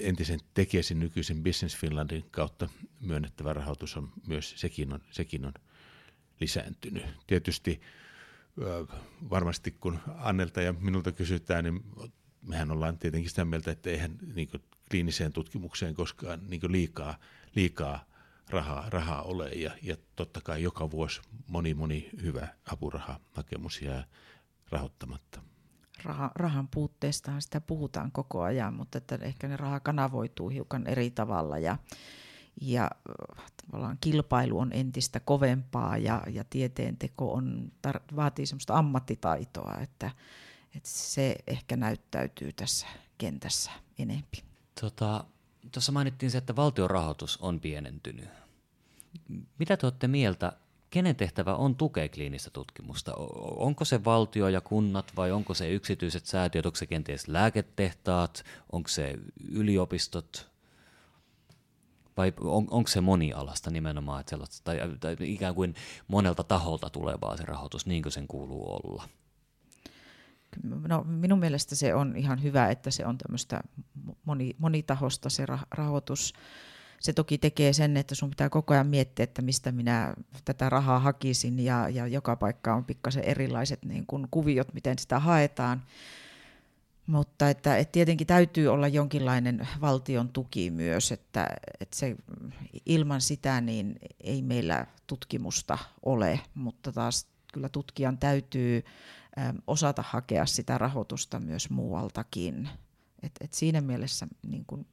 entisen 0.00 0.40
Tekesin 0.54 0.98
nykyisen 0.98 1.42
Business 1.42 1.76
Finlandin 1.76 2.24
kautta 2.30 2.68
myönnettävä 3.02 3.52
rahoitus 3.52 3.96
on 3.96 4.12
myös, 4.26 4.54
sekin 4.56 4.92
on, 4.92 5.00
sekin 5.10 5.44
on 5.44 5.52
lisääntynyt. 6.40 7.04
Tietysti 7.26 7.80
varmasti 9.30 9.70
kun 9.70 9.98
Annelta 10.16 10.62
ja 10.62 10.72
minulta 10.72 11.12
kysytään, 11.12 11.64
niin 11.64 11.84
mehän 12.48 12.70
ollaan 12.70 12.98
tietenkin 12.98 13.30
sitä 13.30 13.44
mieltä, 13.44 13.70
että 13.70 13.90
eihän 13.90 14.18
niin 14.34 14.48
kliiniseen 14.90 15.32
tutkimukseen 15.32 15.94
koskaan 15.94 16.40
niin 16.48 16.60
liikaa, 16.68 17.18
liikaa 17.54 18.04
rahaa, 18.50 18.90
rahaa 18.90 19.22
ole 19.22 19.48
ja, 19.48 19.70
ja 19.82 19.96
totta 20.16 20.40
kai 20.40 20.62
joka 20.62 20.90
vuosi 20.90 21.20
moni 21.48 21.74
moni 21.74 22.10
hyvä 22.22 22.48
apurahahakemus 22.72 23.82
jää 23.82 24.04
rahoittamatta. 24.70 25.42
Raha, 26.04 26.30
rahan 26.34 26.68
puutteestahan 26.68 27.42
sitä 27.42 27.60
puhutaan 27.60 28.12
koko 28.12 28.42
ajan, 28.42 28.74
mutta 28.74 28.98
että 28.98 29.18
ehkä 29.20 29.48
ne 29.48 29.56
raha 29.56 29.80
kanavoituu 29.80 30.48
hiukan 30.48 30.86
eri 30.86 31.10
tavalla 31.10 31.58
ja, 31.58 31.78
ja 32.60 32.90
tavallaan 33.66 33.98
kilpailu 34.00 34.58
on 34.58 34.72
entistä 34.72 35.20
kovempaa 35.20 35.96
ja, 35.96 36.22
ja 36.30 36.44
tieteenteko 36.50 37.32
on, 37.32 37.72
tar- 37.86 38.16
vaatii 38.16 38.46
semmoista 38.46 38.78
ammattitaitoa, 38.78 39.74
että, 39.82 40.10
että 40.76 40.88
se 40.88 41.36
ehkä 41.46 41.76
näyttäytyy 41.76 42.52
tässä 42.52 42.86
kentässä 43.18 43.70
enempi. 43.98 44.42
Tota, 44.80 45.24
tuossa 45.72 45.92
mainittiin 45.92 46.30
se, 46.30 46.38
että 46.38 46.56
valtion 46.56 46.90
rahoitus 46.90 47.38
on 47.40 47.60
pienentynyt. 47.60 48.28
Mitä 49.58 49.76
te 49.76 49.86
olette 49.86 50.08
mieltä, 50.08 50.52
kenen 50.90 51.16
tehtävä 51.16 51.54
on 51.54 51.76
tukea 51.76 52.08
kliinistä 52.08 52.50
tutkimusta? 52.50 53.14
Onko 53.56 53.84
se 53.84 54.04
valtio 54.04 54.48
ja 54.48 54.60
kunnat 54.60 55.12
vai 55.16 55.32
onko 55.32 55.54
se 55.54 55.70
yksityiset 55.70 56.26
säätiöt, 56.26 56.66
onko 56.66 56.76
se 56.76 56.86
kenties 56.86 57.28
lääketehtaat, 57.28 58.44
onko 58.72 58.88
se 58.88 59.18
yliopistot 59.48 60.51
vai 62.16 62.32
on, 62.40 62.66
onko 62.70 62.88
se 62.88 63.00
monialasta 63.00 63.70
nimenomaan, 63.70 64.20
että 64.20 64.30
sellaista, 64.30 64.64
tai, 64.64 64.78
tai 65.00 65.16
ikään 65.20 65.54
kuin 65.54 65.74
monelta 66.08 66.44
taholta 66.44 66.90
tulevaa 66.90 67.36
se 67.36 67.44
rahoitus, 67.44 67.86
niin 67.86 68.02
kuin 68.02 68.12
sen 68.12 68.26
kuuluu 68.26 68.64
olla? 68.72 69.08
No, 70.62 71.04
minun 71.04 71.38
mielestä 71.38 71.74
se 71.74 71.94
on 71.94 72.16
ihan 72.16 72.42
hyvä, 72.42 72.70
että 72.70 72.90
se 72.90 73.06
on 73.06 73.18
tämmöistä 73.18 73.60
moni, 74.24 74.56
monitahosta 74.58 75.30
se 75.30 75.46
rahoitus 75.70 76.34
se 77.02 77.12
toki 77.12 77.38
tekee 77.38 77.72
sen, 77.72 77.96
että 77.96 78.14
sun 78.14 78.30
pitää 78.30 78.50
koko 78.50 78.74
ajan 78.74 78.86
miettiä, 78.86 79.24
että 79.24 79.42
mistä 79.42 79.72
minä 79.72 80.14
tätä 80.44 80.68
rahaa 80.68 80.98
hakisin 80.98 81.60
ja, 81.60 81.88
ja 81.88 82.06
joka 82.06 82.36
paikka 82.36 82.74
on 82.74 82.84
pikkasen 82.84 83.24
erilaiset 83.24 83.84
niin 83.84 84.06
kuin 84.06 84.26
kuviot, 84.30 84.74
miten 84.74 84.98
sitä 84.98 85.18
haetaan. 85.18 85.82
Mutta 87.06 87.50
että, 87.50 87.76
että 87.76 87.92
tietenkin 87.92 88.26
täytyy 88.26 88.68
olla 88.68 88.88
jonkinlainen 88.88 89.68
valtion 89.80 90.28
tuki 90.28 90.70
myös, 90.70 91.12
että, 91.12 91.48
että 91.80 91.96
se, 91.96 92.16
ilman 92.86 93.20
sitä 93.20 93.60
niin 93.60 93.98
ei 94.20 94.42
meillä 94.42 94.86
tutkimusta 95.06 95.78
ole, 96.02 96.40
mutta 96.54 96.92
taas 96.92 97.26
kyllä 97.52 97.68
tutkijan 97.68 98.18
täytyy 98.18 98.84
osata 99.66 100.04
hakea 100.06 100.46
sitä 100.46 100.78
rahoitusta 100.78 101.40
myös 101.40 101.70
muualtakin. 101.70 102.68
Et, 103.22 103.32
et 103.40 103.54
siinä 103.54 103.80
mielessä 103.80 104.26
niin 104.46 104.64
kun 104.66 104.86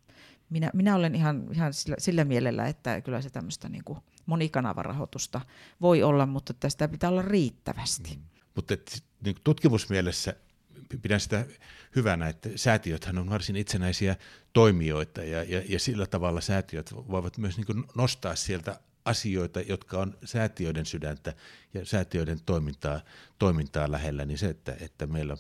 minä, 0.50 0.72
minä 0.74 0.96
olen 0.96 1.16
ihan, 1.16 1.48
ihan 1.54 1.74
sillä, 1.74 1.96
sillä 2.00 2.24
mielellä, 2.24 2.68
että 2.68 3.02
kyllä 3.02 3.22
se 3.22 3.30
tämmöistä 3.30 3.70
niin 3.70 3.84
monikanavarahoitusta 4.26 5.42
voi 5.82 6.04
olla, 6.04 6.26
mutta 6.26 6.54
tästä 6.54 6.88
pitää 6.88 7.10
olla 7.10 7.22
riittävästi. 7.22 8.16
Mm. 8.16 8.24
Mutta 8.56 8.74
niin 9.26 9.36
tutkimusmielessä 9.44 10.36
pidän 11.02 11.20
sitä 11.20 11.46
hyvänä, 11.96 12.28
että 12.28 12.50
säätiöthän 12.56 13.18
on 13.18 13.30
varsin 13.30 13.56
itsenäisiä 13.56 14.16
toimijoita 14.54 15.24
ja, 15.24 15.44
ja, 15.44 15.62
ja 15.70 15.80
sillä 15.80 16.06
tavalla 16.06 16.42
säätiöt 16.42 16.94
voivat 16.94 17.38
myös 17.38 17.58
niin 17.58 17.86
nostaa 17.96 18.36
sieltä 18.36 18.80
asioita, 19.06 19.62
jotka 19.62 19.98
on 19.98 20.18
säätiöiden 20.26 20.86
sydäntä 20.86 21.34
ja 21.74 21.86
säätiöiden 21.86 22.40
toimintaa, 22.46 23.02
toimintaa 23.40 23.92
lähellä, 23.92 24.26
niin 24.26 24.38
se, 24.38 24.50
että, 24.50 24.76
että 24.80 25.08
meillä 25.08 25.38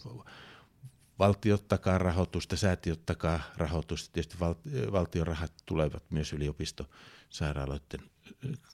valtiot 1.19 1.67
takaa 1.67 1.97
rahoitusta, 1.97 2.57
säätiöt 2.57 3.05
takaa 3.05 3.39
rahoitusta, 3.57 4.13
tietysti 4.13 4.39
val, 4.39 4.55
valtion 4.91 5.27
rahat 5.27 5.53
tulevat 5.65 6.03
myös 6.09 6.33
yliopistosairaaloiden 6.33 8.01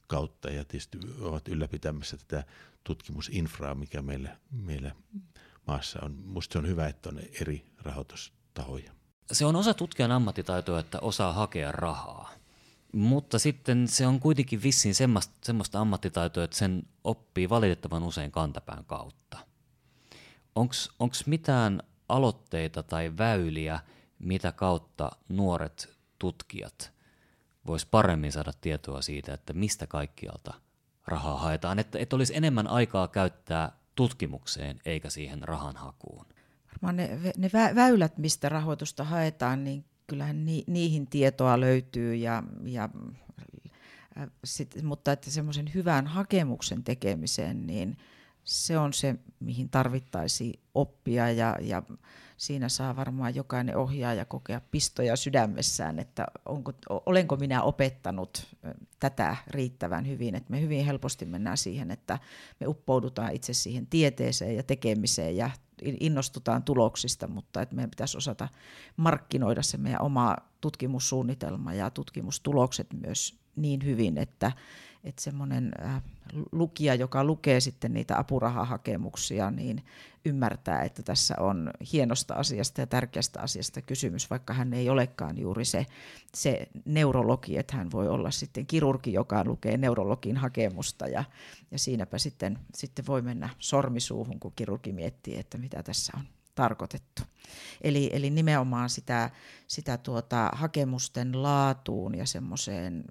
kautta 0.08 0.50
ja 0.50 0.66
tietysti 0.66 0.98
ovat 1.20 1.48
ylläpitämässä 1.48 2.18
tätä 2.18 2.44
tutkimusinfraa, 2.84 3.76
mikä 3.76 4.02
meillä, 4.02 4.38
meillä 4.52 4.96
maassa 5.68 6.00
on. 6.02 6.12
Minusta 6.12 6.54
se 6.54 6.60
on 6.60 6.68
hyvä, 6.68 6.88
että 6.88 7.10
on 7.10 7.20
eri 7.42 7.66
rahoitustahoja. 7.82 8.92
Se 9.32 9.46
on 9.46 9.56
osa 9.56 9.74
tutkijan 9.74 10.12
ammattitaitoa, 10.12 10.80
että 10.80 11.00
osaa 11.00 11.34
hakea 11.34 11.72
rahaa. 11.72 12.32
Mutta 12.94 13.40
sitten 13.40 13.88
se 13.88 14.08
on 14.08 14.20
kuitenkin 14.20 14.64
vissiin 14.64 14.96
semmoista, 14.96 15.34
semmoista 15.44 15.80
ammattitaitoa, 15.80 16.44
että 16.44 16.58
sen 16.58 16.84
oppii 17.04 17.50
valitettavan 17.50 18.04
usein 18.04 18.32
kantapään 18.32 18.86
kautta. 18.86 19.38
Onko 20.56 21.16
mitään 21.26 21.84
aloitteita 22.10 22.84
tai 22.84 23.18
väyliä, 23.18 23.80
mitä 24.20 24.52
kautta 24.52 25.12
nuoret 25.30 25.96
tutkijat 26.20 26.96
vois 27.68 27.86
paremmin 27.86 28.32
saada 28.32 28.54
tietoa 28.62 29.02
siitä, 29.02 29.34
että 29.34 29.54
mistä 29.54 29.88
kaikkialta 29.88 30.54
rahaa 31.08 31.38
haetaan, 31.38 31.80
että, 31.80 32.00
että 32.00 32.16
olisi 32.16 32.36
enemmän 32.36 32.68
aikaa 32.68 33.08
käyttää 33.08 33.72
tutkimukseen 33.96 34.80
eikä 34.86 35.10
siihen 35.10 35.42
rahan 35.42 35.76
hakuun. 35.76 36.26
Varmaan 36.72 36.96
ne, 36.96 37.34
ne 37.38 37.50
väylät, 37.76 38.18
mistä 38.18 38.50
rahoitusta 38.50 39.04
haetaan, 39.04 39.64
niin 39.64 39.86
kyllähän 40.08 40.46
ni, 40.46 40.64
niihin 40.68 41.08
tietoa 41.08 41.60
löytyy, 41.60 42.16
ja, 42.16 42.44
ja, 42.64 42.90
äh, 44.18 44.30
sit, 44.44 44.84
mutta 44.84 45.12
että 45.12 45.32
semmoisen 45.32 45.72
hyvän 45.74 46.08
hakemuksen 46.08 46.84
tekemiseen, 46.84 47.68
niin 47.68 47.98
se 48.46 48.78
on 48.78 48.94
se, 48.94 49.16
mihin 49.40 49.70
tarvittaisiin 49.70 50.60
oppia 50.76 51.32
ja, 51.32 51.58
ja 51.62 51.84
siinä 52.38 52.70
saa 52.70 52.96
varmaan 52.96 53.36
jokainen 53.36 53.78
ohjaaja 53.78 54.26
kokea 54.26 54.62
pistoja 54.72 55.16
sydämessään, 55.16 56.00
että 56.00 56.26
onko, 56.46 56.74
olenko 56.90 57.36
minä 57.36 57.64
opettanut 57.64 58.56
tätä 59.00 59.36
riittävän 59.48 60.08
hyvin, 60.08 60.36
että 60.36 60.52
me 60.52 60.62
hyvin 60.62 60.86
helposti 60.86 61.26
mennään 61.26 61.58
siihen, 61.58 61.92
että 61.92 62.20
me 62.60 62.68
uppoudutaan 62.68 63.32
itse 63.34 63.54
siihen 63.54 63.88
tieteeseen 63.88 64.56
ja 64.56 64.64
tekemiseen 64.64 65.38
ja 65.38 65.50
innostutaan 65.82 66.64
tuloksista, 66.64 67.28
mutta 67.28 67.62
että 67.62 67.76
meidän 67.76 67.90
pitäisi 67.90 68.18
osata 68.18 68.48
markkinoida 68.98 69.64
se 69.64 69.78
meidän 69.78 70.02
oma 70.02 70.36
tutkimussuunnitelma 70.62 71.74
ja 71.74 71.90
tutkimustulokset 71.90 72.88
myös 72.94 73.40
niin 73.56 73.86
hyvin, 73.86 74.18
että, 74.18 74.52
että 75.06 75.22
semmoinen 75.22 75.72
äh, 75.86 76.04
lukija, 76.52 76.96
joka 76.96 77.24
lukee 77.24 77.60
sitten 77.60 77.94
niitä 77.94 78.20
apurahahakemuksia, 78.20 79.52
niin 79.52 79.84
ymmärtää, 80.26 80.82
että 80.82 81.04
tässä 81.04 81.36
on 81.40 81.72
hienosta 81.94 82.34
asiasta 82.34 82.82
ja 82.82 82.88
tärkeästä 82.88 83.42
asiasta 83.42 83.82
kysymys, 83.82 84.30
vaikka 84.30 84.54
hän 84.54 84.74
ei 84.74 84.90
olekaan 84.90 85.38
juuri 85.38 85.66
se, 85.66 85.86
se 86.34 86.68
neurologi, 86.86 87.58
että 87.58 87.78
hän 87.78 87.92
voi 87.92 88.08
olla 88.08 88.32
sitten 88.32 88.66
kirurgi, 88.66 89.14
joka 89.14 89.44
lukee 89.46 89.78
neurologin 89.78 90.38
hakemusta 90.38 91.08
ja, 91.08 91.24
ja 91.72 91.80
siinäpä 91.80 92.18
sitten, 92.18 92.60
sitten 92.74 93.06
voi 93.08 93.22
mennä 93.22 93.50
sormisuuhun, 93.60 94.40
kun 94.40 94.54
kirurgi 94.56 94.92
miettii, 94.92 95.40
että 95.40 95.58
mitä 95.58 95.84
tässä 95.84 96.14
on 96.18 96.35
tarkoitettu. 96.56 97.22
Eli, 97.82 98.10
eli 98.14 98.30
nimenomaan 98.30 98.90
sitä, 98.90 99.30
sitä 99.68 99.98
tuota 99.98 100.52
hakemusten 100.54 101.44
laatuun 101.44 102.16
ja 102.16 102.26
semmoiseen 102.26 103.04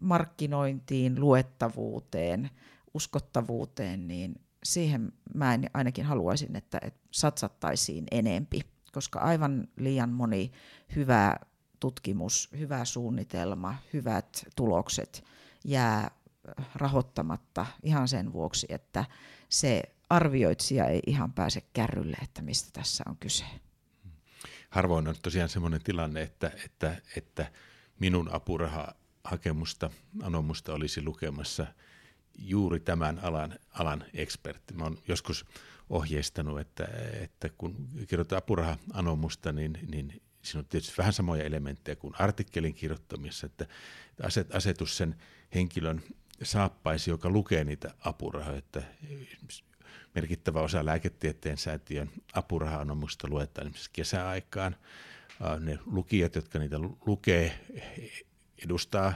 markkinointiin, 0.00 1.20
luettavuuteen, 1.20 2.50
uskottavuuteen, 2.94 4.08
niin 4.08 4.40
siihen 4.64 5.12
mä 5.34 5.54
en 5.54 5.70
ainakin 5.74 6.04
haluaisin, 6.04 6.56
että, 6.56 6.78
että 6.82 7.00
satsattaisiin 7.10 8.04
enempi, 8.10 8.60
koska 8.92 9.18
aivan 9.18 9.68
liian 9.76 10.10
moni 10.10 10.52
hyvä 10.96 11.36
tutkimus, 11.80 12.48
hyvä 12.58 12.84
suunnitelma, 12.84 13.74
hyvät 13.92 14.46
tulokset 14.56 15.24
jää 15.64 16.10
rahoittamatta 16.74 17.66
ihan 17.82 18.08
sen 18.08 18.32
vuoksi, 18.32 18.66
että 18.70 19.04
se 19.48 19.82
arvioitsija 20.10 20.86
ei 20.86 21.00
ihan 21.06 21.32
pääse 21.32 21.62
kärrylle, 21.72 22.16
että 22.22 22.42
mistä 22.42 22.70
tässä 22.72 23.04
on 23.06 23.16
kyse. 23.16 23.44
Harvoin 24.70 25.08
on 25.08 25.14
tosiaan 25.22 25.48
sellainen 25.48 25.82
tilanne, 25.82 26.22
että, 26.22 26.52
että, 26.64 26.96
että 27.16 27.52
minun 27.98 28.34
apurahahakemusta, 28.34 29.90
anomusta 30.22 30.74
olisi 30.74 31.02
lukemassa 31.02 31.66
juuri 32.38 32.80
tämän 32.80 33.18
alan, 33.22 33.58
alan 33.70 34.04
ekspertti. 34.14 34.74
Mä 34.74 34.84
olen 34.84 34.98
joskus 35.08 35.44
ohjeistanut, 35.90 36.60
että, 36.60 36.88
että 37.12 37.48
kun 37.48 37.88
kirjoittaa 38.08 38.38
apuraha-anomusta, 38.38 39.52
niin, 39.52 39.78
niin 39.88 40.22
siinä 40.42 40.58
on 40.58 40.66
tietysti 40.68 40.94
vähän 40.98 41.12
samoja 41.12 41.44
elementtejä 41.44 41.96
kuin 41.96 42.14
artikkelin 42.18 42.74
kirjoittamisessa, 42.74 43.46
että 43.46 43.66
asetus 44.52 44.96
sen 44.96 45.16
henkilön 45.54 46.02
saappaisi, 46.42 47.10
joka 47.10 47.30
lukee 47.30 47.64
niitä 47.64 47.94
apurahoja, 48.00 48.58
että 48.58 48.82
merkittävä 50.18 50.60
osa 50.60 50.84
lääketieteen 50.84 51.58
säätiön 51.58 52.10
apuraha-anomusta 52.32 53.28
luetaan 53.28 53.66
esimerkiksi 53.66 53.90
kesäaikaan. 53.92 54.76
Ne 55.60 55.78
lukijat, 55.86 56.34
jotka 56.34 56.58
niitä 56.58 56.78
lukee, 57.06 57.60
edustaa 58.64 59.14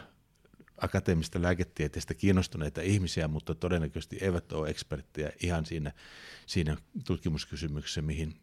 akateemista 0.76 1.42
lääketieteestä 1.42 2.14
kiinnostuneita 2.14 2.80
ihmisiä, 2.80 3.28
mutta 3.28 3.54
todennäköisesti 3.54 4.18
eivät 4.20 4.52
ole 4.52 4.68
eksperttejä 4.68 5.32
ihan 5.42 5.66
siinä, 5.66 5.92
siinä 6.46 6.76
tutkimuskysymyksessä, 7.06 8.02
mihin 8.02 8.40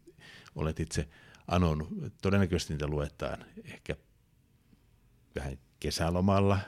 olet 0.54 0.80
itse 0.80 1.08
anonut. 1.46 1.88
Todennäköisesti 2.22 2.72
niitä 2.72 2.86
luetaan 2.86 3.44
ehkä 3.64 3.96
vähän 5.36 5.58
kesälomalla. 5.80 6.58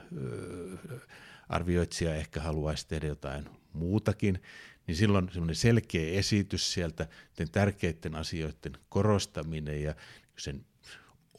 Arvioitsija 1.48 2.14
ehkä 2.14 2.40
haluaisi 2.40 2.88
tehdä 2.88 3.06
jotain 3.06 3.48
muutakin 3.72 4.42
niin 4.86 4.96
silloin 4.96 5.28
semmoinen 5.32 5.56
selkeä 5.56 6.18
esitys 6.18 6.72
sieltä, 6.72 7.08
tärkeiden 7.52 8.14
asioiden 8.14 8.72
korostaminen 8.88 9.82
ja 9.82 9.94
sen 10.38 10.66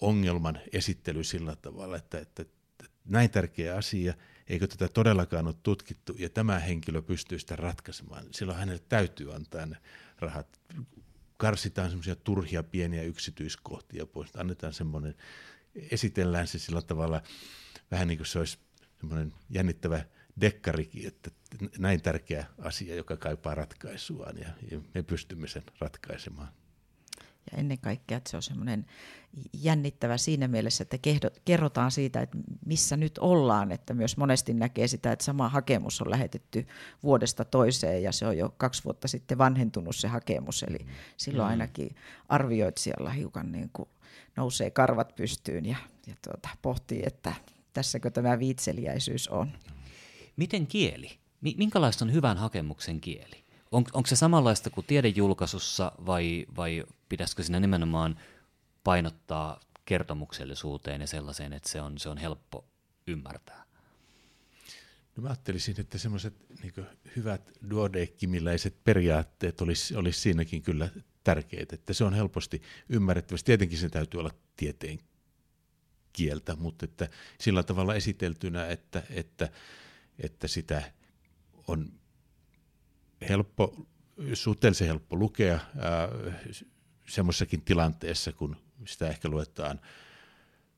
ongelman 0.02 0.60
esittely 0.74 1.24
sillä 1.24 1.56
tavalla, 1.56 1.98
että, 1.98 2.20
että, 2.20 2.42
että 2.42 2.86
näin 3.06 3.30
tärkeä 3.30 3.76
asia, 3.76 4.14
eikö 4.48 4.68
tätä 4.68 4.88
todellakaan 4.88 5.48
ole 5.48 5.56
tutkittu, 5.64 6.16
ja 6.20 6.30
tämä 6.30 6.60
henkilö 6.60 7.02
pystyy 7.02 7.40
sitä 7.40 7.56
ratkaisemaan. 7.56 8.26
Silloin 8.32 8.60
hänelle 8.60 8.82
täytyy 8.90 9.34
antaa 9.34 9.66
ne 9.66 9.78
rahat. 10.20 10.62
Karsitaan 11.38 11.90
semmoisia 11.90 12.16
turhia 12.16 12.64
pieniä 12.64 13.04
yksityiskohtia 13.04 14.06
pois, 14.06 14.36
annetaan 14.36 14.74
semmoinen, 14.74 15.16
esitellään 15.92 16.48
se 16.48 16.60
sillä 16.60 16.82
tavalla 16.82 17.22
vähän 17.92 18.08
niin 18.08 18.18
kuin 18.18 18.28
se 18.28 18.40
olisi 18.40 18.58
semmoinen 19.00 19.34
jännittävä 19.50 20.06
dekkarikin, 20.42 21.08
että 21.08 21.32
näin 21.78 22.02
tärkeä 22.02 22.46
asia, 22.58 22.96
joka 22.96 23.18
kaipaa 23.18 23.56
ratkaisuaan 23.56 24.38
ja, 24.38 24.50
ja 24.72 24.80
me 24.94 25.04
pystymme 25.04 25.48
sen 25.48 25.64
ratkaisemaan. 25.80 26.48
Ja 27.52 27.58
ennen 27.58 27.78
kaikkea, 27.78 28.18
että 28.18 28.30
se 28.30 28.38
on 28.38 28.44
semmoinen 28.44 28.86
jännittävä 29.54 30.18
siinä 30.18 30.48
mielessä, 30.48 30.82
että 30.82 30.98
kerrotaan 31.46 31.92
siitä, 31.92 32.22
että 32.22 32.38
missä 32.66 32.98
nyt 32.98 33.18
ollaan, 33.18 33.72
että 33.72 33.94
myös 33.94 34.18
monesti 34.18 34.54
näkee 34.54 34.88
sitä, 34.88 35.12
että 35.12 35.26
sama 35.26 35.50
hakemus 35.50 36.02
on 36.02 36.10
lähetetty 36.10 36.68
vuodesta 37.04 37.46
toiseen 37.46 38.04
ja 38.04 38.12
se 38.12 38.28
on 38.28 38.38
jo 38.38 38.54
kaksi 38.58 38.84
vuotta 38.84 39.08
sitten 39.08 39.38
vanhentunut 39.38 39.96
se 39.96 40.08
hakemus, 40.08 40.64
eli 40.64 40.86
silloin 41.18 41.48
mm. 41.48 41.52
ainakin 41.52 41.96
arvioitsijalla 42.30 43.10
hiukan 43.10 43.52
niin 43.52 43.70
kuin 43.74 43.90
nousee 44.36 44.72
karvat 44.72 45.16
pystyyn 45.16 45.66
ja, 45.66 45.78
ja 46.08 46.16
tuota, 46.24 46.50
pohtii, 46.62 47.04
että 47.06 47.34
tässäkö 47.74 48.10
tämä 48.10 48.40
viitseliäisyys 48.40 49.28
on. 49.28 49.52
Miten 50.36 50.68
kieli? 50.68 51.12
Minkälaista 51.42 52.06
on 52.06 52.14
hyvän 52.14 52.38
hakemuksen 52.38 53.02
kieli? 53.02 53.44
On, 53.72 53.86
onko 53.94 54.08
se 54.08 54.16
samanlaista 54.16 54.70
kuin 54.70 54.88
tiedejulkaisussa 54.88 55.92
vai, 56.06 56.46
vai 56.56 56.84
pitäisikö 57.10 57.44
siinä 57.44 57.60
nimenomaan 57.60 58.20
painottaa 58.84 59.60
kertomuksellisuuteen 59.86 61.02
ja 61.02 61.08
sellaiseen, 61.08 61.54
että 61.54 61.70
se 61.70 61.82
on, 61.82 61.98
se 61.98 62.10
on 62.10 62.18
helppo 62.18 62.66
ymmärtää? 63.08 63.64
No 65.16 65.24
mä 65.24 65.30
ajattelisin, 65.30 65.76
että 65.80 65.98
semmoiset 65.98 66.34
niin 66.62 66.74
hyvät 67.16 67.52
duodekkimiläiset 67.70 68.84
periaatteet 68.84 69.62
olisi, 69.62 69.96
olisi 69.96 70.20
siinäkin 70.20 70.62
kyllä 70.62 70.90
tärkeitä, 71.24 71.76
että 71.76 71.94
se 71.94 72.04
on 72.04 72.14
helposti 72.14 72.62
ymmärrettävästi. 72.90 73.46
Tietenkin 73.46 73.78
se 73.78 73.90
täytyy 73.90 74.20
olla 74.20 74.32
tieteen 74.58 75.00
kieltä, 76.14 76.56
mutta 76.56 76.86
että 76.86 77.10
sillä 77.40 77.64
tavalla 77.64 77.96
esiteltynä, 77.96 78.68
että, 78.68 79.04
että, 79.10 79.50
että 80.20 80.48
sitä 80.48 80.92
on 81.68 81.94
helppo, 83.30 83.88
suhteellisen 84.34 84.88
helppo 84.88 85.16
lukea 85.16 85.60
semmoisessakin 87.08 87.62
tilanteessa, 87.62 88.32
kun 88.32 88.56
sitä 88.86 89.08
ehkä 89.08 89.30
luetaan 89.30 89.80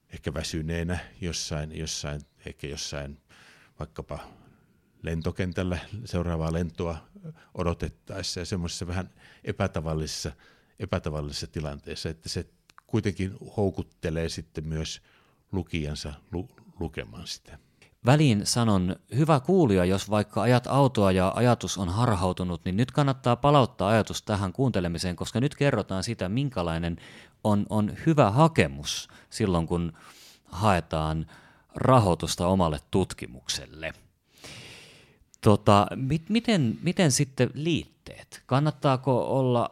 ehkä 0.10 0.34
väsyneenä 0.34 1.00
jossain, 1.22 1.78
jossain, 1.78 2.22
ehkä 2.46 2.68
jossain 2.68 3.18
vaikkapa 3.80 4.20
lentokentällä 5.02 5.80
seuraavaa 6.06 6.54
lentoa 6.54 7.08
odotettaessa 7.54 8.40
ja 8.40 8.46
semmoisessa 8.46 8.88
vähän 8.88 9.10
epätavallisessa, 9.44 10.32
epätavallisessa 10.80 11.48
tilanteessa, 11.48 12.10
että 12.10 12.30
se 12.30 12.46
kuitenkin 12.88 13.34
houkuttelee 13.58 14.30
sitten 14.30 14.68
myös 14.68 15.02
lukijansa 15.52 16.14
lu- 16.32 16.56
lukemaan 16.80 17.28
sitä. 17.28 17.60
Väliin 18.06 18.46
sanon, 18.46 18.96
hyvä 19.16 19.40
kuulija, 19.40 19.86
jos 19.86 20.10
vaikka 20.10 20.42
ajat 20.42 20.68
autoa 20.68 21.12
ja 21.12 21.32
ajatus 21.36 21.78
on 21.78 21.90
harhautunut, 21.90 22.62
niin 22.66 22.78
nyt 22.78 22.92
kannattaa 22.92 23.36
palauttaa 23.36 23.90
ajatus 23.90 24.22
tähän 24.22 24.54
kuuntelemiseen, 24.54 25.16
koska 25.16 25.40
nyt 25.40 25.56
kerrotaan 25.56 26.04
sitä, 26.04 26.30
minkälainen 26.30 26.98
on, 27.44 27.66
on 27.70 27.94
hyvä 28.06 28.32
hakemus 28.32 29.08
silloin, 29.30 29.68
kun 29.68 29.94
haetaan 30.46 31.26
rahoitusta 31.76 32.48
omalle 32.48 32.80
tutkimukselle. 32.92 33.94
Tota, 35.42 35.88
mit, 35.96 36.30
miten, 36.30 36.78
miten 36.82 37.12
sitten 37.12 37.50
liitteet? 37.54 38.44
Kannattaako 38.46 39.40
olla 39.40 39.70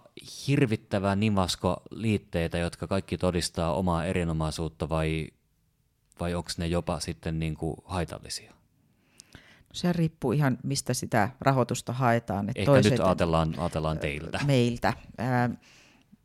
hirvittävä 0.48 1.16
nivasko 1.16 1.82
liitteitä, 1.92 2.58
jotka 2.58 2.88
kaikki 2.88 3.18
todistaa 3.18 3.74
omaa 3.74 4.06
erinomaisuutta 4.06 4.90
vai 4.90 5.28
vai 6.20 6.36
onko 6.36 6.50
ne 6.58 6.68
jopa 6.68 7.00
sitten 7.00 7.40
niin 7.40 7.56
kuin 7.56 7.76
haitallisia? 7.86 8.54
No 9.74 9.74
se 9.74 9.94
riippuu 9.94 10.32
ihan, 10.32 10.58
mistä 10.64 10.94
sitä 10.94 11.30
rahoitusta 11.42 11.94
haetaan. 11.94 12.50
Että 12.50 12.60
Ehkä 12.60 12.72
toiset, 12.72 12.92
nyt 12.92 13.00
ajatellaan, 13.00 13.60
ajatellaan 13.60 14.00
teiltä. 14.00 14.40
Meiltä. 14.46 14.94
Ää, 15.18 15.50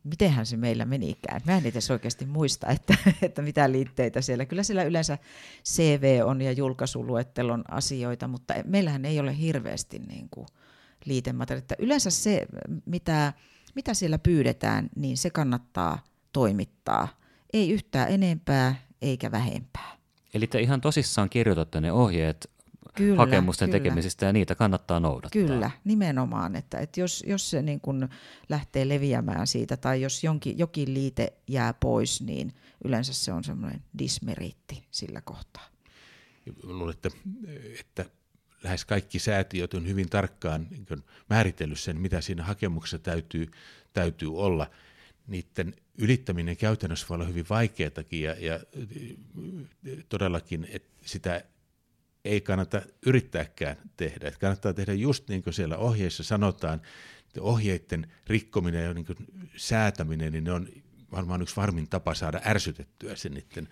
mitenhän 0.03 0.45
se 0.45 0.57
meillä 0.57 0.85
menikään? 0.85 1.41
Mä 1.45 1.57
en 1.57 1.65
itse 1.65 1.93
oikeasti 1.93 2.25
muista, 2.25 2.67
että, 2.75 2.97
että 3.21 3.41
mitä 3.41 3.71
liitteitä 3.71 4.21
siellä. 4.21 4.45
Kyllä 4.45 4.63
siellä 4.63 4.83
yleensä 4.83 5.17
CV 5.65 6.21
on 6.25 6.41
ja 6.41 6.51
julkaisuluettelon 6.51 7.63
asioita, 7.71 8.27
mutta 8.27 8.53
meillähän 8.65 9.05
ei 9.05 9.19
ole 9.19 9.37
hirveästi 9.37 9.99
niin 9.99 10.27
kuin 10.31 10.47
liitemateriaalia. 11.05 11.75
Yleensä 11.79 12.09
se, 12.09 12.45
mitä, 12.85 13.33
mitä 13.75 13.93
siellä 13.93 14.19
pyydetään, 14.19 14.89
niin 14.95 15.17
se 15.17 15.29
kannattaa 15.29 16.03
toimittaa. 16.33 17.07
Ei 17.53 17.71
yhtään 17.71 18.11
enempää 18.11 18.75
eikä 19.01 19.31
vähempää. 19.31 19.97
Eli 20.33 20.47
te 20.47 20.59
ihan 20.59 20.81
tosissaan 20.81 21.29
kirjoitatte 21.29 21.81
ne 21.81 21.91
ohjeet 21.91 22.49
kyllä, 22.95 23.17
hakemusten 23.17 23.69
kyllä. 23.69 23.79
tekemisistä 23.79 24.25
ja 24.25 24.33
niitä 24.33 24.55
kannattaa 24.55 24.99
noudattaa. 24.99 25.41
Kyllä, 25.41 25.71
nimenomaan. 25.83 26.55
Että, 26.55 26.79
että 26.79 26.99
jos, 26.99 27.23
jos 27.27 27.49
se 27.49 27.61
niin 27.61 27.81
kun 27.81 28.09
lähtee 28.49 28.89
leviämään 28.89 29.47
siitä 29.47 29.77
tai 29.77 30.01
jos 30.01 30.23
jonkin, 30.23 30.57
jokin 30.57 30.93
liite 30.93 31.33
jää 31.47 31.73
pois, 31.73 32.21
niin 32.21 32.53
yleensä 32.83 33.13
se 33.13 33.33
on 33.33 33.43
semmoinen 33.43 33.83
dismeritti 33.99 34.83
sillä 34.91 35.21
kohtaa. 35.21 35.65
Luulen, 36.63 36.93
että, 36.93 37.09
että 37.79 38.05
lähes 38.63 38.85
kaikki 38.85 39.19
säätiöt 39.19 39.73
on 39.73 39.87
hyvin 39.87 40.09
tarkkaan 40.09 40.67
niin 40.69 41.03
määritellyt 41.29 41.79
sen, 41.79 42.01
mitä 42.01 42.21
siinä 42.21 42.43
hakemuksessa 42.43 42.99
täytyy, 42.99 43.51
täytyy 43.93 44.37
olla. 44.37 44.69
Niiden 45.27 45.73
ylittäminen 45.99 46.57
käytännössä 46.57 47.05
voi 47.09 47.15
olla 47.15 47.25
hyvin 47.25 47.45
vaikeatakin 47.49 48.21
ja, 48.21 48.35
ja 48.39 48.59
todellakin 50.09 50.67
että 50.71 50.89
sitä 51.05 51.43
ei 52.25 52.41
kannata 52.41 52.81
yrittääkään 53.05 53.77
tehdä. 53.97 54.27
Että 54.27 54.39
kannattaa 54.39 54.73
tehdä 54.73 54.93
just 54.93 55.29
niin 55.29 55.43
kuin 55.43 55.53
siellä 55.53 55.77
ohjeissa 55.77 56.23
sanotaan, 56.23 56.81
että 57.27 57.41
ohjeiden 57.41 58.11
rikkominen 58.27 58.83
ja 58.83 58.93
niin 58.93 59.05
säätäminen, 59.55 60.31
niin 60.31 60.43
ne 60.43 60.51
on 60.51 60.69
varmaan 61.11 61.41
yksi 61.41 61.55
varmin 61.55 61.89
tapa 61.89 62.13
saada 62.13 62.41
ärsytettyä 62.45 63.15
sen 63.15 63.33
niiden 63.33 63.69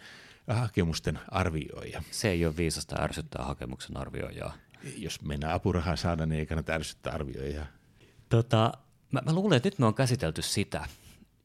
hakemusten 0.47 1.19
arvioija. 1.31 2.03
Se 2.11 2.29
ei 2.29 2.45
ole 2.45 2.57
viisasta 2.57 3.01
ärsyttää 3.01 3.45
hakemuksen 3.45 3.97
arvioijaa. 3.97 4.57
Jos 4.97 5.21
mennään 5.21 5.53
apurahaa 5.53 5.95
saada, 5.95 6.25
niin 6.25 6.39
ei 6.39 6.45
kannata 6.45 6.73
ärsyttää 6.73 7.13
arvioijaa. 7.13 7.65
Tota, 8.29 8.73
mä, 9.11 9.21
mä 9.25 9.33
luulen, 9.33 9.57
että 9.57 9.67
nyt 9.67 9.79
me 9.79 9.85
on 9.85 9.95
käsitelty 9.95 10.41
sitä, 10.41 10.87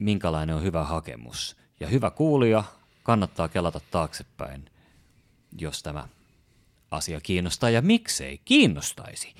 minkälainen 0.02 0.56
on 0.56 0.62
hyvä 0.62 0.84
hakemus. 0.84 1.56
Ja 1.80 1.88
hyvä 1.88 2.10
kuulija, 2.10 2.64
kannattaa 3.02 3.48
kelata 3.48 3.80
taaksepäin, 3.90 4.70
jos 5.58 5.82
tämä 5.82 6.08
asia 6.90 7.20
kiinnostaa 7.20 7.70
ja 7.70 7.82
miksei 7.82 8.40
kiinnostaisi. 8.44 9.34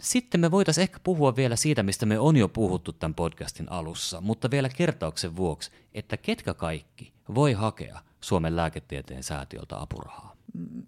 Sitten 0.00 0.40
me 0.40 0.50
voitaisiin 0.50 0.82
ehkä 0.82 1.00
puhua 1.04 1.36
vielä 1.36 1.56
siitä, 1.56 1.82
mistä 1.82 2.06
me 2.06 2.18
on 2.18 2.36
jo 2.36 2.48
puhuttu 2.48 2.92
tämän 2.92 3.14
podcastin 3.14 3.72
alussa, 3.72 4.20
mutta 4.20 4.50
vielä 4.50 4.68
kertauksen 4.68 5.36
vuoksi, 5.36 5.70
että 5.94 6.16
ketkä 6.16 6.54
kaikki 6.54 7.12
voi 7.34 7.52
hakea 7.52 8.00
Suomen 8.20 8.56
lääketieteen 8.56 9.22
säätiöltä 9.22 9.80
apurahaa? 9.80 10.36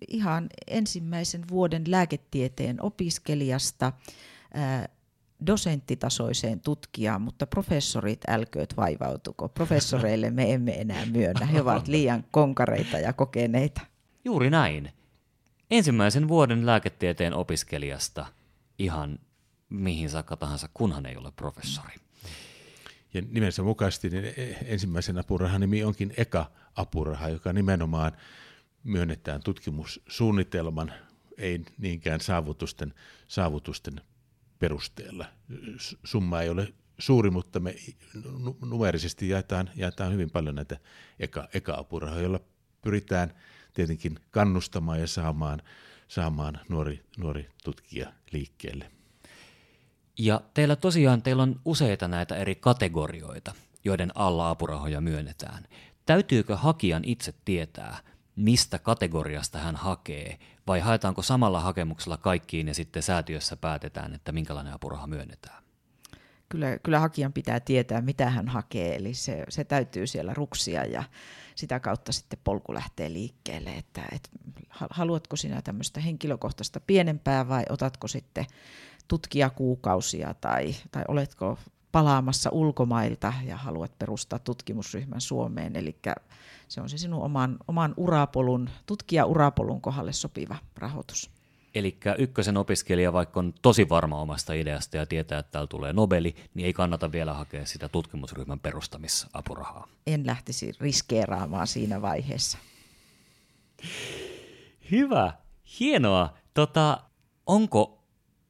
Ihan 0.08 0.48
ensimmäisen 0.66 1.44
vuoden 1.50 1.84
lääketieteen 1.88 2.82
opiskelijasta 2.82 3.92
dosenttitasoiseen 5.46 6.60
tutkijaan, 6.60 7.22
mutta 7.22 7.46
professorit 7.46 8.20
älkööt 8.28 8.76
vaivautuko. 8.76 9.48
Professoreille 9.48 10.30
me 10.30 10.52
emme 10.52 10.80
enää 10.80 11.06
myönnä. 11.06 11.46
He 11.46 11.60
ovat 11.60 11.88
liian 11.96 12.24
konkareita 12.30 12.98
ja 12.98 13.12
kokeneita. 13.12 13.80
Juuri 14.24 14.50
näin. 14.50 14.92
Ensimmäisen 15.70 16.28
vuoden 16.28 16.66
lääketieteen 16.66 17.34
opiskelijasta 17.34 18.26
ihan 18.78 19.18
mihin 19.68 20.10
saakka 20.10 20.36
tahansa, 20.36 20.68
kunhan 20.74 21.06
ei 21.06 21.16
ole 21.16 21.32
professori. 21.32 21.94
Ja 23.14 23.22
nimensä 23.30 23.62
mukaisesti 23.62 24.10
niin 24.10 24.34
ensimmäisen 24.64 25.18
apurahan 25.18 25.60
nimi 25.60 25.84
onkin 25.84 26.14
Eka-apuraha, 26.16 27.28
joka 27.28 27.52
nimenomaan 27.52 28.12
myönnetään 28.84 29.42
tutkimussuunnitelman, 29.42 30.92
ei 31.38 31.64
niinkään 31.78 32.20
saavutusten, 32.20 32.94
saavutusten 33.28 34.00
perusteella. 34.58 35.26
Summa 36.04 36.42
ei 36.42 36.48
ole 36.48 36.74
suuri, 36.98 37.30
mutta 37.30 37.60
me 37.60 37.74
numerisesti 38.64 39.28
jaetaan, 39.28 39.70
jaetaan 39.76 40.12
hyvin 40.12 40.30
paljon 40.30 40.54
näitä 40.54 40.76
eka, 41.18 41.48
eka-apurahoja, 41.54 42.20
joilla 42.20 42.40
pyritään 42.82 43.34
tietenkin 43.74 44.18
kannustamaan 44.30 45.00
ja 45.00 45.06
saamaan, 45.06 45.62
saamaan 46.08 46.60
nuori, 46.68 47.04
nuori 47.18 47.50
tutkija 47.64 48.12
liikkeelle. 48.32 48.90
Ja 50.18 50.40
teillä 50.54 50.76
tosiaan 50.76 51.22
teillä 51.22 51.42
on 51.42 51.60
useita 51.64 52.08
näitä 52.08 52.36
eri 52.36 52.54
kategorioita, 52.54 53.54
joiden 53.84 54.12
alla 54.14 54.50
apurahoja 54.50 55.00
myönnetään. 55.00 55.64
Täytyykö 56.06 56.56
hakijan 56.56 57.04
itse 57.04 57.34
tietää, 57.44 57.98
mistä 58.36 58.78
kategoriasta 58.78 59.58
hän 59.58 59.76
hakee, 59.76 60.38
vai 60.66 60.80
haetaanko 60.80 61.22
samalla 61.22 61.60
hakemuksella 61.60 62.16
kaikkiin 62.16 62.68
ja 62.68 62.74
sitten 62.74 63.02
säätiössä 63.02 63.56
päätetään, 63.56 64.14
että 64.14 64.32
minkälainen 64.32 64.72
apuraha 64.72 65.06
myönnetään? 65.06 65.62
Kyllä, 66.48 66.78
kyllä 66.82 67.00
hakijan 67.00 67.32
pitää 67.32 67.60
tietää, 67.60 68.00
mitä 68.00 68.30
hän 68.30 68.48
hakee, 68.48 68.96
eli 68.96 69.14
se, 69.14 69.44
se 69.48 69.64
täytyy 69.64 70.06
siellä 70.06 70.34
ruksia 70.34 70.84
ja 70.84 71.04
sitä 71.54 71.80
kautta 71.80 72.12
sitten 72.12 72.38
polku 72.44 72.74
lähtee 72.74 73.12
liikkeelle. 73.12 73.70
Että, 73.70 74.02
että 74.12 74.30
haluatko 74.90 75.36
sinä 75.36 75.62
tämmöistä 75.62 76.00
henkilökohtaista 76.00 76.80
pienempää 76.80 77.48
vai 77.48 77.62
otatko 77.70 78.08
sitten 78.08 78.46
tutkijakuukausia 79.08 80.34
tai, 80.34 80.74
tai 80.90 81.04
oletko 81.08 81.58
palaamassa 81.96 82.50
ulkomailta 82.50 83.32
ja 83.44 83.56
haluat 83.56 83.98
perustaa 83.98 84.38
tutkimusryhmän 84.38 85.20
Suomeen. 85.20 85.76
Eli 85.76 85.96
se 86.68 86.80
on 86.80 86.88
se 86.88 86.98
sinun 86.98 87.22
oman, 87.22 87.56
oman 87.68 87.94
urapolun, 87.96 88.70
tutkija-urapolun 88.86 89.80
kohdalle 89.80 90.12
sopiva 90.12 90.56
rahoitus. 90.76 91.30
Eli 91.74 91.98
ykkösen 92.18 92.56
opiskelija, 92.56 93.12
vaikka 93.12 93.40
on 93.40 93.54
tosi 93.62 93.88
varma 93.88 94.20
omasta 94.20 94.52
ideasta 94.52 94.96
ja 94.96 95.06
tietää, 95.06 95.38
että 95.38 95.52
täällä 95.52 95.66
tulee 95.66 95.92
Nobeli, 95.92 96.34
niin 96.54 96.66
ei 96.66 96.72
kannata 96.72 97.12
vielä 97.12 97.34
hakea 97.34 97.66
sitä 97.66 97.88
tutkimusryhmän 97.88 98.60
perustamisapurahaa. 98.60 99.88
En 100.06 100.26
lähtisi 100.26 100.72
riskeeraamaan 100.80 101.66
siinä 101.66 102.02
vaiheessa. 102.02 102.58
Hyvä, 104.90 105.32
hienoa. 105.80 106.34
Tota, 106.54 107.00
onko 107.46 108.04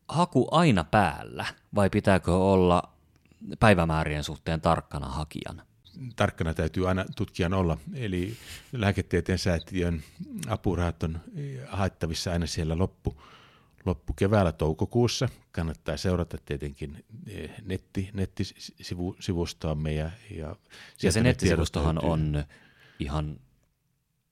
haku 0.08 0.48
aina 0.50 0.84
päällä 0.84 1.46
vai 1.74 1.90
pitääkö 1.90 2.36
olla 2.36 2.95
päivämäärien 3.60 4.24
suhteen 4.24 4.60
tarkkana 4.60 5.06
hakijan? 5.06 5.62
Tarkkana 6.16 6.54
täytyy 6.54 6.88
aina 6.88 7.04
tutkijan 7.16 7.54
olla, 7.54 7.78
eli 7.94 8.36
lääketieteen 8.72 9.38
säätiön 9.38 10.02
apurahat 10.48 11.02
on 11.02 11.20
haettavissa 11.68 12.32
aina 12.32 12.46
siellä 12.46 12.78
loppu, 12.78 13.22
loppukeväällä 13.84 14.52
toukokuussa. 14.52 15.28
Kannattaa 15.52 15.96
seurata 15.96 16.38
tietenkin 16.44 17.04
eh, 17.26 17.50
netti, 17.64 18.10
nettisivustoamme. 18.12 19.92
Ja, 19.92 20.10
ja, 20.30 20.56
ja 21.02 21.12
se 21.12 21.22
nettisivustohan 21.22 22.04
on 22.04 22.44
ihan... 22.98 23.40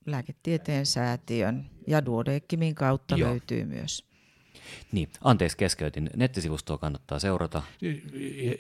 Lääketieteen 0.07 0.87
säätiön 0.87 1.71
ja 1.87 2.05
Duodeckimin 2.07 2.75
kautta 2.75 3.17
Joo. 3.17 3.31
löytyy 3.31 3.65
myös. 3.65 4.14
Niin, 4.93 5.11
anteeksi 5.21 5.57
keskeytin. 5.57 6.11
Nettisivustoa 6.17 6.79
kannattaa 6.79 7.19
seurata. 7.19 7.63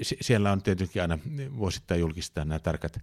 Siellä 0.02 0.52
on 0.52 0.62
tietenkin 0.62 1.02
aina 1.02 1.18
vuosittain 1.57 2.00
julkistaa 2.00 2.44
nämä 2.44 2.59
tarkat, 2.59 2.98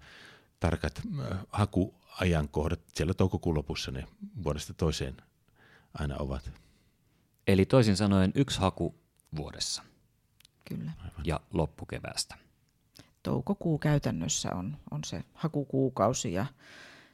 tarkat 0.59 1.01
hakuajankohdat. 1.49 2.79
Siellä 2.93 3.13
toukokuun 3.13 3.55
lopussa 3.55 3.91
ne 3.91 4.07
vuodesta 4.43 4.73
toiseen 4.73 5.17
aina 5.93 6.15
ovat. 6.19 6.51
Eli 7.47 7.65
toisin 7.65 7.97
sanoen 7.97 8.31
yksi 8.35 8.59
haku 8.59 8.95
vuodessa. 9.35 9.83
Kyllä. 10.65 10.91
Aivan. 10.97 11.25
Ja 11.25 11.39
loppukeväästä. 11.53 12.35
Toukokuu 13.23 13.77
käytännössä 13.77 14.49
on, 14.55 14.77
on 14.91 15.03
se 15.03 15.23
hakukuukausi 15.33 16.33
ja 16.33 16.45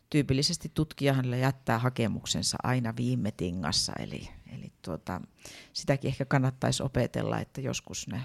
tyypillisesti 0.10 0.72
tutkijahan 0.74 1.39
jättää 1.39 1.80
hakemuksensa 1.80 2.58
aina 2.63 2.93
viime 2.98 3.32
tingassa, 3.32 3.93
eli, 4.00 4.30
eli 4.54 4.72
tuota, 4.82 5.22
sitäkin 5.74 6.08
ehkä 6.08 6.26
kannattaisi 6.26 6.84
opetella, 6.84 7.39
että 7.39 7.62
joskus 7.62 8.08
ne 8.08 8.22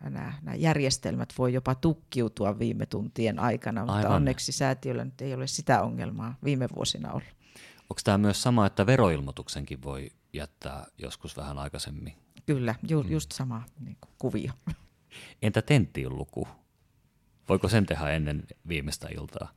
nämä, 0.00 0.32
nämä 0.42 0.54
järjestelmät 0.54 1.32
voi 1.38 1.52
jopa 1.52 1.74
tukkiutua 1.74 2.58
viime 2.58 2.86
tuntien 2.86 3.38
aikana, 3.38 3.80
mutta 3.80 3.96
Aivan. 3.96 4.12
onneksi 4.12 4.52
säätiöllä 4.52 5.04
nyt 5.04 5.20
ei 5.20 5.34
ole 5.34 5.46
sitä 5.46 5.82
ongelmaa 5.82 6.34
viime 6.44 6.68
vuosina 6.76 7.10
ollut. 7.12 7.36
Onko 7.80 8.00
tämä 8.04 8.18
myös 8.18 8.42
sama, 8.42 8.66
että 8.66 8.86
veroilmoituksenkin 8.86 9.82
voi 9.82 10.10
jättää 10.32 10.86
joskus 10.98 11.36
vähän 11.36 11.58
aikaisemmin? 11.58 12.14
Kyllä, 12.46 12.74
ju, 12.88 13.02
mm. 13.02 13.10
just 13.10 13.32
sama 13.32 13.62
niin 13.80 13.96
kuin, 14.00 14.14
kuvio. 14.18 14.52
Entä 15.42 15.62
tenttiin 15.62 16.16
luku? 16.16 16.48
Voiko 17.48 17.68
sen 17.68 17.86
tehdä 17.86 18.10
ennen 18.10 18.42
viimeistä 18.68 19.08
iltaa? 19.08 19.52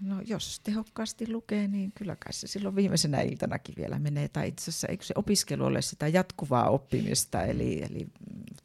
No 0.00 0.20
jos 0.26 0.60
tehokkaasti 0.60 1.32
lukee, 1.32 1.68
niin 1.68 1.92
kyllä 1.92 2.16
kai 2.16 2.32
se 2.32 2.46
silloin 2.46 2.76
viimeisenä 2.76 3.20
iltanakin 3.20 3.74
vielä 3.76 3.98
menee. 3.98 4.28
Tai 4.28 4.48
itse 4.48 4.70
asiassa 4.70 4.88
eikö 4.88 5.04
se 5.04 5.14
opiskelu 5.16 5.64
ole 5.64 5.82
sitä 5.82 6.08
jatkuvaa 6.08 6.70
oppimista, 6.70 7.42
eli, 7.42 7.82
eli 7.82 8.06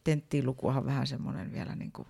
tenttilukuhan 0.03 0.77
on 0.77 0.85
vähän 0.85 1.07
semmoinen 1.07 1.51
vielä 1.53 1.75
niin 1.75 1.91
kuin, 1.91 2.07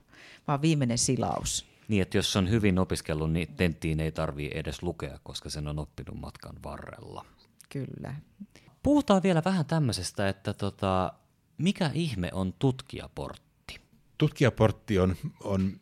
vaan 0.47 0.62
viimeinen 0.62 0.97
silaus. 0.97 1.65
Niin, 1.88 2.01
että 2.01 2.17
jos 2.17 2.36
on 2.36 2.49
hyvin 2.49 2.79
opiskellut, 2.79 3.31
niin 3.31 3.47
tenttiin 3.47 3.99
ei 3.99 4.12
tarvitse 4.12 4.60
edes 4.60 4.84
lukea, 4.84 5.19
koska 5.23 5.49
sen 5.49 5.67
on 5.67 5.79
oppinut 5.79 6.19
matkan 6.19 6.55
varrella. 6.63 7.25
Kyllä. 7.69 8.15
Puhutaan 8.84 9.23
vielä 9.23 9.41
vähän 9.45 9.65
tämmöisestä, 9.65 10.29
että 10.29 10.53
tota, 10.53 11.13
mikä 11.57 11.91
ihme 11.93 12.29
on 12.34 12.53
tutkijaportti? 12.60 13.81
Tutkijaportti 14.17 14.99
on, 14.99 15.15
on 15.43 15.79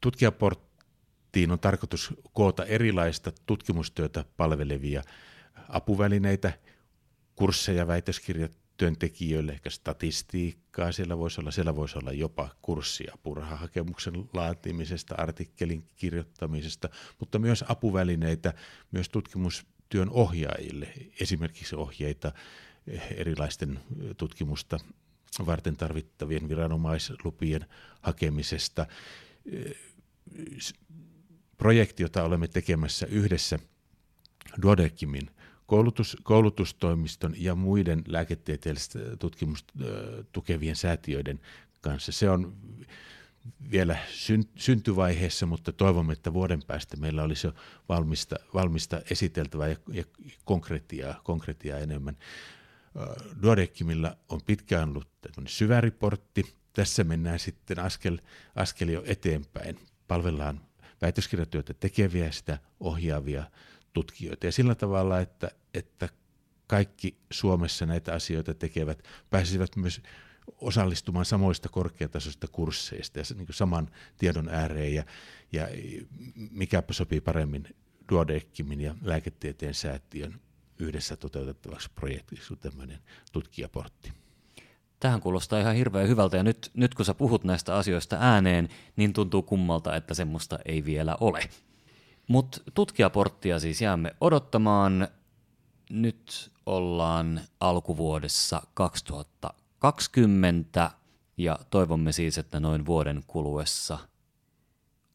Tutkijaporttiin 0.00 1.50
on 1.50 1.58
tarkoitus 1.58 2.14
koota 2.32 2.64
erilaista 2.64 3.32
tutkimustyötä 3.46 4.24
palvelevia 4.36 5.02
apuvälineitä, 5.68 6.52
kursseja, 7.36 7.86
väitöskirjat, 7.86 8.52
työntekijöille, 8.76 9.52
ehkä 9.52 9.70
statistiikkaa, 9.70 10.92
siellä 10.92 11.18
voisi 11.18 11.40
olla, 11.40 11.50
siellä 11.50 11.76
voisi 11.76 11.98
olla 11.98 12.12
jopa 12.12 12.48
kurssia 12.62 13.18
purhahakemuksen 13.22 14.14
laatimisesta, 14.32 15.14
artikkelin 15.18 15.84
kirjoittamisesta, 15.96 16.88
mutta 17.20 17.38
myös 17.38 17.64
apuvälineitä 17.68 18.54
myös 18.90 19.08
tutkimustyön 19.08 20.10
ohjaajille, 20.10 20.92
esimerkiksi 21.20 21.76
ohjeita 21.76 22.32
erilaisten 23.16 23.80
tutkimusta 24.16 24.78
varten 25.46 25.76
tarvittavien 25.76 26.48
viranomaislupien 26.48 27.66
hakemisesta. 28.00 28.86
Projekti, 31.56 32.02
jota 32.02 32.24
olemme 32.24 32.48
tekemässä 32.48 33.06
yhdessä 33.06 33.58
Duodecimin 34.62 35.30
koulutus, 35.66 36.16
koulutustoimiston 36.22 37.34
ja 37.36 37.54
muiden 37.54 38.02
lääketieteellistä 38.08 38.98
tutkimusta 39.18 39.72
tukevien 40.32 40.76
säätiöiden 40.76 41.40
kanssa. 41.80 42.12
Se 42.12 42.30
on 42.30 42.56
vielä 43.70 43.96
syntyvaiheessa, 44.56 45.46
mutta 45.46 45.72
toivomme, 45.72 46.12
että 46.12 46.32
vuoden 46.32 46.62
päästä 46.66 46.96
meillä 46.96 47.22
olisi 47.22 47.46
jo 47.46 47.54
valmista, 47.88 48.36
valmista 48.54 49.00
esiteltävää 49.10 49.68
ja, 49.68 49.76
ja 49.92 50.04
konkretiaa, 50.44 51.20
konkretiaa 51.24 51.78
enemmän. 51.78 52.16
Duodecimilla 53.42 54.16
on 54.28 54.40
pitkään 54.46 54.88
ollut 54.88 55.08
syväriportti. 55.46 56.54
Tässä 56.72 57.04
mennään 57.04 57.38
sitten 57.38 57.78
askel, 57.78 58.18
askel 58.54 58.88
jo 58.88 59.02
eteenpäin. 59.06 59.78
Palvellaan 60.08 60.60
väitöskirjatyötä 61.02 61.74
tekeviä 61.74 62.32
sitä 62.32 62.58
ohjaavia 62.80 63.44
tutkijoita. 63.96 64.46
Ja 64.46 64.52
sillä 64.52 64.74
tavalla, 64.74 65.20
että, 65.20 65.50
että 65.74 66.08
kaikki 66.66 67.16
Suomessa 67.30 67.86
näitä 67.86 68.14
asioita 68.14 68.54
tekevät 68.54 69.02
pääsisivät 69.30 69.76
myös 69.76 70.00
osallistumaan 70.58 71.24
samoista 71.24 71.68
korkeatasoista 71.68 72.48
kursseista 72.48 73.18
ja 73.18 73.24
niin 73.36 73.46
saman 73.50 73.90
tiedon 74.18 74.48
ääreen 74.48 74.94
ja, 74.94 75.04
ja 75.52 75.68
mikäpä 76.50 76.92
sopii 76.92 77.20
paremmin 77.20 77.76
Duodeckimin 78.12 78.80
ja 78.80 78.94
lääketieteen 79.02 79.74
säätiön 79.74 80.40
yhdessä 80.78 81.16
toteutettavaksi 81.16 81.90
projektiksi 81.94 82.48
kuin 82.48 82.60
tämmöinen 82.60 82.98
tutkijaportti. 83.32 84.12
Tähän 85.00 85.20
kuulostaa 85.20 85.60
ihan 85.60 85.74
hirveän 85.74 86.08
hyvältä 86.08 86.36
ja 86.36 86.42
nyt, 86.42 86.70
nyt 86.74 86.94
kun 86.94 87.04
sä 87.04 87.14
puhut 87.14 87.44
näistä 87.44 87.76
asioista 87.76 88.16
ääneen, 88.20 88.68
niin 88.96 89.12
tuntuu 89.12 89.42
kummalta, 89.42 89.96
että 89.96 90.14
semmoista 90.14 90.58
ei 90.64 90.84
vielä 90.84 91.16
ole. 91.20 91.48
Mutta 92.28 92.60
tutkijaporttia 92.74 93.60
siis 93.60 93.80
jäämme 93.80 94.16
odottamaan. 94.20 95.08
Nyt 95.90 96.52
ollaan 96.66 97.40
alkuvuodessa 97.60 98.62
2020 98.74 100.90
ja 101.36 101.58
toivomme 101.70 102.12
siis, 102.12 102.38
että 102.38 102.60
noin 102.60 102.86
vuoden 102.86 103.24
kuluessa 103.26 103.98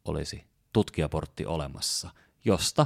olisi 0.06 0.44
tutkijaportti 0.74 1.46
olemassa, 1.46 2.10
josta 2.46 2.86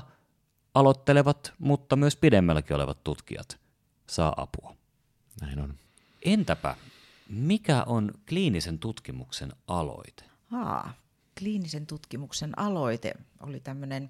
aloittelevat, 0.73 1.53
mutta 1.59 1.95
myös 1.95 2.15
pidemmälläkin 2.15 2.75
olevat 2.75 3.03
tutkijat 3.03 3.59
saa 4.07 4.33
apua. 4.37 4.75
Näin 5.41 5.59
on. 5.59 5.73
Entäpä, 6.21 6.75
mikä 7.29 7.83
on 7.83 8.11
kliinisen 8.29 8.79
tutkimuksen 8.79 9.53
aloite? 9.67 10.23
Aa, 10.51 10.93
kliinisen 11.39 11.85
tutkimuksen 11.85 12.59
aloite 12.59 13.13
oli 13.39 13.59
tämmöinen 13.59 14.09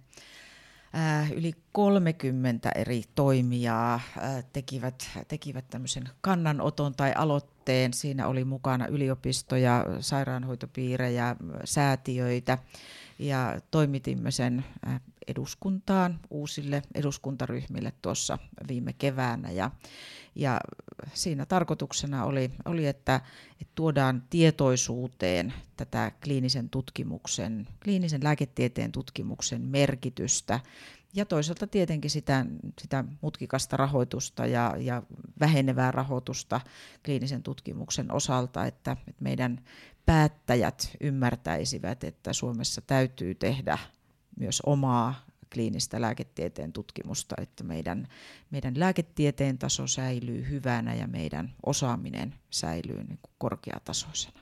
äh, 0.95 1.31
yli 1.31 1.53
30 1.71 2.71
eri 2.75 3.03
toimijaa 3.15 3.93
äh, 3.93 4.45
tekivät, 4.53 5.09
tekivät 5.27 5.65
tämmöisen 5.69 6.09
kannanoton 6.21 6.95
tai 6.95 7.13
aloitteen. 7.15 7.93
Siinä 7.93 8.27
oli 8.27 8.43
mukana 8.43 8.87
yliopistoja, 8.87 9.85
sairaanhoitopiirejä, 9.99 11.35
säätiöitä 11.63 12.57
ja 13.19 13.61
toimitimme 13.71 14.31
sen 14.31 14.65
äh, 14.87 15.01
eduskuntaan 15.27 16.19
uusille 16.29 16.81
eduskuntaryhmille 16.95 17.93
tuossa 18.01 18.37
viime 18.67 18.93
keväänä. 18.93 19.51
Ja, 19.51 19.71
ja 20.35 20.59
siinä 21.13 21.45
tarkoituksena 21.45 22.25
oli, 22.25 22.51
oli 22.65 22.87
että, 22.87 23.21
että 23.61 23.71
tuodaan 23.75 24.23
tietoisuuteen 24.29 25.53
tätä 25.77 26.11
kliinisen 26.23 26.69
tutkimuksen, 26.69 27.67
kliinisen 27.83 28.23
lääketieteen 28.23 28.91
tutkimuksen 28.91 29.61
merkitystä 29.61 30.59
ja 31.15 31.25
toisaalta 31.25 31.67
tietenkin 31.67 32.11
sitä, 32.11 32.45
sitä 32.81 33.03
mutkikasta 33.21 33.77
rahoitusta 33.77 34.45
ja, 34.45 34.75
ja 34.79 35.03
vähenevää 35.39 35.91
rahoitusta 35.91 36.61
kliinisen 37.05 37.43
tutkimuksen 37.43 38.11
osalta, 38.11 38.65
että, 38.65 38.91
että 39.07 39.23
meidän 39.23 39.59
päättäjät 40.05 40.91
ymmärtäisivät, 41.01 42.03
että 42.03 42.33
Suomessa 42.33 42.81
täytyy 42.81 43.35
tehdä 43.35 43.77
myös 44.39 44.61
omaa 44.65 45.25
kliinistä 45.53 46.01
lääketieteen 46.01 46.73
tutkimusta, 46.73 47.35
että 47.41 47.63
meidän, 47.63 48.07
meidän 48.51 48.79
lääketieteen 48.79 49.57
taso 49.57 49.87
säilyy 49.87 50.49
hyvänä 50.49 50.95
ja 50.95 51.07
meidän 51.07 51.53
osaaminen 51.65 52.35
säilyy 52.49 52.97
niin 52.97 53.19
kuin 53.21 53.33
korkeatasoisena. 53.37 54.39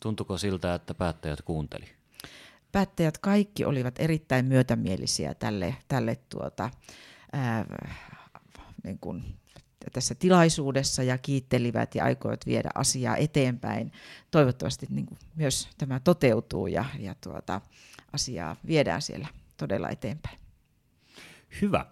Tuntuko 0.00 0.38
siltä, 0.38 0.74
että 0.74 0.94
päättäjät 0.94 1.42
kuunteli? 1.42 1.84
Päättäjät 2.72 3.18
kaikki 3.18 3.64
olivat 3.64 3.94
erittäin 3.98 4.44
myötämielisiä 4.44 5.34
tälle, 5.34 5.76
tälle 5.88 6.16
tuota, 6.28 6.70
ää, 7.32 7.64
niin 8.84 8.98
kuin 8.98 9.24
tässä 9.92 10.14
tilaisuudessa 10.14 11.02
ja 11.02 11.18
kiittelivät 11.18 11.94
ja 11.94 12.04
aikoivat 12.04 12.46
viedä 12.46 12.70
asiaa 12.74 13.16
eteenpäin. 13.16 13.92
Toivottavasti 14.30 14.86
niin 14.90 15.06
kuin 15.06 15.18
myös 15.34 15.68
tämä 15.78 16.00
toteutuu 16.00 16.66
ja, 16.66 16.84
ja 16.98 17.14
tuota, 17.20 17.60
asiaa 18.14 18.56
viedään 18.66 19.02
siellä 19.02 19.28
todella 19.56 19.88
eteenpäin. 19.88 20.38
Hyvä. 21.62 21.86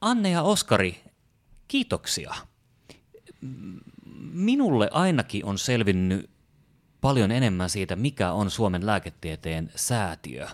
Anne 0.00 0.30
ja 0.30 0.42
Oskari, 0.42 1.04
kiitoksia. 1.68 2.34
Minulle 4.32 4.88
ainakin 4.92 5.44
on 5.44 5.58
selvinnyt 5.58 6.30
paljon 7.00 7.30
enemmän 7.30 7.70
siitä, 7.70 7.96
mikä 7.96 8.32
on 8.32 8.50
Suomen 8.50 8.86
lääketieteen 8.86 9.70
säätiö 9.76 10.46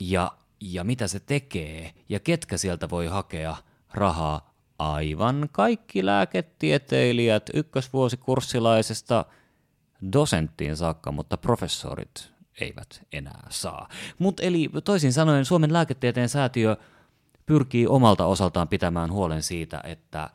ja, 0.00 0.32
ja 0.60 0.84
mitä 0.84 1.06
se 1.06 1.20
tekee 1.20 1.92
ja 2.08 2.20
ketkä 2.20 2.56
sieltä 2.56 2.90
voi 2.90 3.06
hakea 3.06 3.56
rahaa. 3.94 4.48
Aivan 4.78 5.48
kaikki 5.52 6.06
lääketieteilijät 6.06 7.50
ykkösvuosikurssilaisesta 7.54 9.24
dosenttiin 10.12 10.76
saakka, 10.76 11.12
mutta 11.12 11.36
professorit 11.36 12.37
eivät 12.60 13.06
enää 13.12 13.46
saa. 13.50 13.88
Mutta 14.18 14.42
eli 14.42 14.70
toisin 14.84 15.12
sanoen 15.12 15.44
Suomen 15.44 15.72
lääketieteen 15.72 16.28
säätiö 16.28 16.76
pyrkii 17.46 17.86
omalta 17.86 18.26
osaltaan 18.26 18.68
pitämään 18.68 19.12
huolen 19.12 19.42
siitä, 19.42 19.80
että 19.84 20.30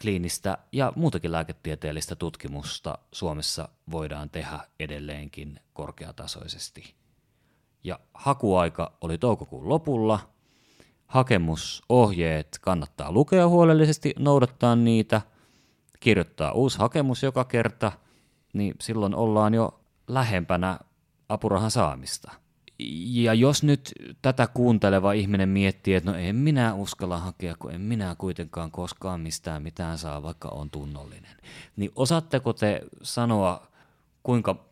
kliinistä 0.00 0.58
ja 0.72 0.92
muutakin 0.96 1.32
lääketieteellistä 1.32 2.16
tutkimusta 2.16 2.98
Suomessa 3.12 3.68
voidaan 3.90 4.30
tehdä 4.30 4.58
edelleenkin 4.80 5.60
korkeatasoisesti. 5.72 6.94
Ja 7.84 7.98
hakuaika 8.14 8.92
oli 9.00 9.18
toukokuun 9.18 9.68
lopulla. 9.68 10.18
Hakemusohjeet 11.06 12.58
kannattaa 12.60 13.12
lukea 13.12 13.48
huolellisesti, 13.48 14.14
noudattaa 14.18 14.76
niitä, 14.76 15.20
kirjoittaa 16.00 16.52
uusi 16.52 16.78
hakemus 16.78 17.22
joka 17.22 17.44
kerta, 17.44 17.92
niin 18.52 18.74
silloin 18.80 19.14
ollaan 19.14 19.54
jo 19.54 19.80
lähempänä 20.08 20.78
apurahan 21.28 21.70
saamista. 21.70 22.32
Ja 23.08 23.34
jos 23.34 23.62
nyt 23.62 23.92
tätä 24.22 24.46
kuunteleva 24.46 25.12
ihminen 25.12 25.48
miettii, 25.48 25.94
että 25.94 26.10
no 26.10 26.18
en 26.18 26.36
minä 26.36 26.74
uskalla 26.74 27.18
hakea, 27.18 27.54
kun 27.58 27.72
en 27.72 27.80
minä 27.80 28.14
kuitenkaan 28.18 28.70
koskaan 28.70 29.20
mistään 29.20 29.62
mitään 29.62 29.98
saa, 29.98 30.22
vaikka 30.22 30.48
on 30.48 30.70
tunnollinen, 30.70 31.36
niin 31.76 31.90
osaatteko 31.94 32.52
te 32.52 32.82
sanoa, 33.02 33.66
kuinka, 34.22 34.64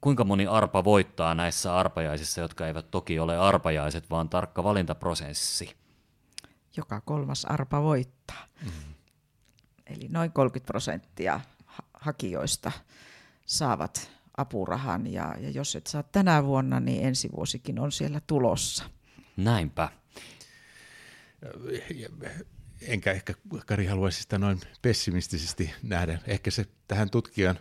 kuinka 0.00 0.24
moni 0.24 0.46
arpa 0.46 0.84
voittaa 0.84 1.34
näissä 1.34 1.76
arpajaisissa, 1.76 2.40
jotka 2.40 2.66
eivät 2.66 2.90
toki 2.90 3.18
ole 3.18 3.38
arpajaiset, 3.38 4.10
vaan 4.10 4.28
tarkka 4.28 4.64
valintaprosessi? 4.64 5.76
Joka 6.76 7.00
kolmas 7.00 7.44
arpa 7.44 7.82
voittaa. 7.82 8.46
Mm-hmm. 8.64 8.94
Eli 9.86 10.08
noin 10.08 10.32
30 10.32 10.66
prosenttia 10.66 11.40
hakijoista 11.94 12.72
saavat 13.46 14.15
apurahan 14.36 15.06
ja, 15.06 15.34
ja 15.40 15.50
jos 15.50 15.76
et 15.76 15.86
saa 15.86 16.02
tänä 16.02 16.44
vuonna, 16.44 16.80
niin 16.80 17.06
ensi 17.06 17.28
vuosikin 17.36 17.78
on 17.78 17.92
siellä 17.92 18.20
tulossa. 18.26 18.90
Näinpä. 19.36 19.88
Enkä 22.80 23.12
ehkä 23.12 23.34
Kari 23.66 23.86
haluaisi 23.86 24.22
sitä 24.22 24.38
noin 24.38 24.60
pessimistisesti 24.82 25.72
nähdä. 25.82 26.18
Ehkä 26.26 26.50
se 26.50 26.66
tähän 26.88 27.10
tutkijan 27.10 27.58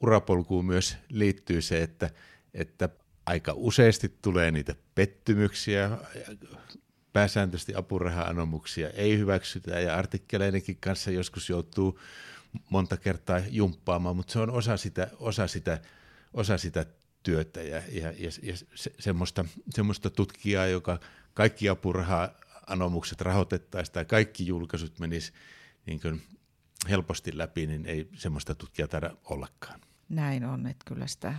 urapolkuun 0.00 0.64
myös 0.64 0.96
liittyy 1.08 1.62
se, 1.62 1.82
että, 1.82 2.10
että 2.54 2.88
aika 3.26 3.52
useasti 3.56 4.08
tulee 4.22 4.50
niitä 4.50 4.74
pettymyksiä, 4.94 5.90
pääsääntöisesti 7.12 7.74
apuraha-anomuksia 7.74 8.90
ei 8.90 9.18
hyväksytä 9.18 9.80
ja 9.80 9.96
artikkeleidenkin 9.96 10.76
kanssa 10.80 11.10
joskus 11.10 11.48
joutuu 11.48 12.00
monta 12.70 12.96
kertaa 12.96 13.38
jumppaamaan, 13.38 14.16
mutta 14.16 14.32
se 14.32 14.38
on 14.38 14.50
osa 14.50 14.76
sitä, 14.76 15.08
osa 15.18 15.46
sitä 15.46 15.80
osa 16.34 16.58
sitä 16.58 16.86
työtä 17.22 17.62
ja, 17.62 17.82
ja, 17.92 18.12
ja, 18.18 18.30
ja 18.42 18.56
se, 18.74 18.92
semmoista, 18.98 19.44
semmoista 19.70 20.10
tutkijaa, 20.10 20.66
joka 20.66 21.00
kaikki 21.34 21.68
apuraha-anomukset 21.68 23.20
rahoitettaisiin 23.20 23.92
tai 23.92 24.04
kaikki 24.04 24.46
julkaisut 24.46 24.98
menis 24.98 25.32
niin 25.86 26.00
kuin 26.00 26.22
helposti 26.88 27.38
läpi, 27.38 27.66
niin 27.66 27.86
ei 27.86 28.08
semmoista 28.14 28.54
tutkijaa 28.54 28.88
taida 28.88 29.16
ollakaan. 29.24 29.80
Näin 30.08 30.44
on, 30.44 30.66
että 30.66 30.84
kyllä 30.88 31.06
sitä 31.06 31.34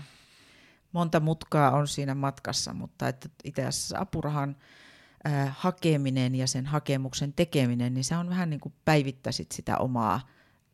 monta 0.91 1.19
mutkaa 1.19 1.71
on 1.71 1.87
siinä 1.87 2.15
matkassa, 2.15 2.73
mutta 2.73 3.07
että 3.07 3.29
itse 3.43 3.65
asiassa 3.65 3.99
apurahan 3.99 4.55
äh, 5.27 5.55
hakeminen 5.57 6.35
ja 6.35 6.47
sen 6.47 6.65
hakemuksen 6.65 7.33
tekeminen, 7.33 7.93
niin 7.93 8.03
se 8.03 8.17
on 8.17 8.29
vähän 8.29 8.49
niin 8.49 8.59
kuin 8.59 8.73
päivittäisit 8.85 9.51
sitä 9.51 9.77
omaa 9.77 10.27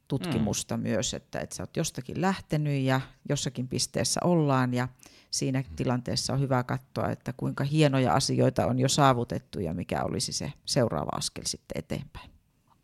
tutkimusta 0.07 0.77
mm. 0.77 0.83
myös, 0.83 1.13
että, 1.13 1.39
että 1.39 1.55
sä 1.55 1.63
oot 1.63 1.77
jostakin 1.77 2.21
lähtenyt 2.21 2.81
ja 2.81 3.01
jossakin 3.29 3.67
pisteessä 3.67 4.19
ollaan 4.23 4.73
ja 4.73 4.87
siinä 5.31 5.59
mm. 5.59 5.75
tilanteessa 5.75 6.33
on 6.33 6.39
hyvä 6.39 6.63
katsoa, 6.63 7.09
että 7.09 7.33
kuinka 7.37 7.63
hienoja 7.63 8.13
asioita 8.13 8.65
on 8.65 8.79
jo 8.79 8.89
saavutettu 8.89 9.59
ja 9.59 9.73
mikä 9.73 10.03
olisi 10.03 10.33
se 10.33 10.53
seuraava 10.65 11.11
askel 11.13 11.43
sitten 11.45 11.79
eteenpäin. 11.79 12.29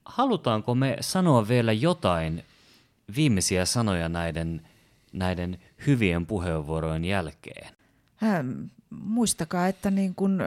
Halutaanko 0.05 0.75
me 0.75 0.97
sanoa 1.01 1.47
vielä 1.47 1.71
jotain 1.71 2.43
viimeisiä 3.15 3.65
sanoja 3.65 4.09
näiden, 4.09 4.67
näiden 5.13 5.59
hyvien 5.87 6.25
puheenvuorojen 6.25 7.05
jälkeen? 7.05 7.82
Muistakaa, 8.89 9.67
että 9.67 9.91
niin 9.91 10.15
kun 10.15 10.39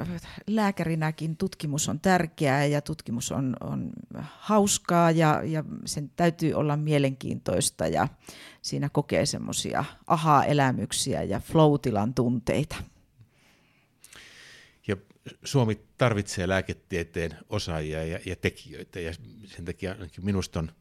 lääkärinäkin 0.46 1.36
tutkimus 1.36 1.88
on 1.88 2.00
tärkeää 2.00 2.64
ja 2.64 2.80
tutkimus 2.80 3.32
on, 3.32 3.56
on 3.60 3.92
hauskaa 4.24 5.10
ja, 5.10 5.42
ja 5.44 5.64
sen 5.84 6.10
täytyy 6.16 6.54
olla 6.54 6.76
mielenkiintoista 6.76 7.86
ja 7.86 8.08
siinä 8.62 8.88
kokee 8.88 9.26
semmoisia 9.26 9.84
aha-elämyksiä 10.06 11.22
ja 11.22 11.40
flow-tilan 11.40 12.14
tunteita. 12.14 12.76
Ja 14.88 14.96
Suomi 15.44 15.80
tarvitsee 15.98 16.48
lääketieteen 16.48 17.38
osaajia 17.48 18.04
ja, 18.04 18.18
ja 18.26 18.36
tekijöitä 18.36 19.00
ja 19.00 19.12
sen 19.44 19.64
takia 19.64 19.96
minusta 20.22 20.58
on 20.58 20.72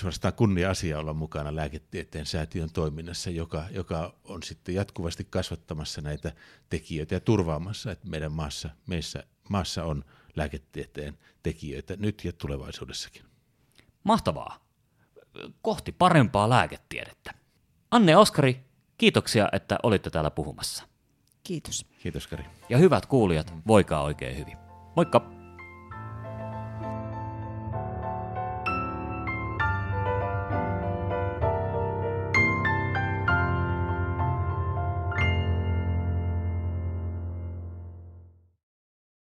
suorastaan 0.00 0.34
kunnia-asia 0.34 0.98
olla 0.98 1.14
mukana 1.14 1.56
lääketieteen 1.56 2.26
säätiön 2.26 2.70
toiminnassa, 2.72 3.30
joka, 3.30 3.64
joka 3.70 4.14
on 4.24 4.42
sitten 4.42 4.74
jatkuvasti 4.74 5.26
kasvattamassa 5.30 6.00
näitä 6.00 6.32
tekijöitä 6.70 7.14
ja 7.14 7.20
turvaamassa, 7.20 7.92
että 7.92 8.08
meidän 8.08 8.32
maassa, 8.32 8.70
meissä, 8.86 9.24
maassa 9.48 9.84
on 9.84 10.04
lääketieteen 10.36 11.18
tekijöitä 11.42 11.96
nyt 11.96 12.24
ja 12.24 12.32
tulevaisuudessakin. 12.32 13.22
Mahtavaa. 14.04 14.64
Kohti 15.62 15.92
parempaa 15.92 16.48
lääketiedettä. 16.48 17.34
Anne 17.90 18.16
Oskari, 18.16 18.64
kiitoksia, 18.98 19.48
että 19.52 19.78
olitte 19.82 20.10
täällä 20.10 20.30
puhumassa. 20.30 20.84
Kiitos. 21.42 21.86
Kiitos, 22.02 22.26
Kari. 22.26 22.44
Ja 22.68 22.78
hyvät 22.78 23.06
kuulijat, 23.06 23.54
voikaa 23.66 24.02
oikein 24.02 24.38
hyvin. 24.38 24.56
Moikka! 24.96 25.43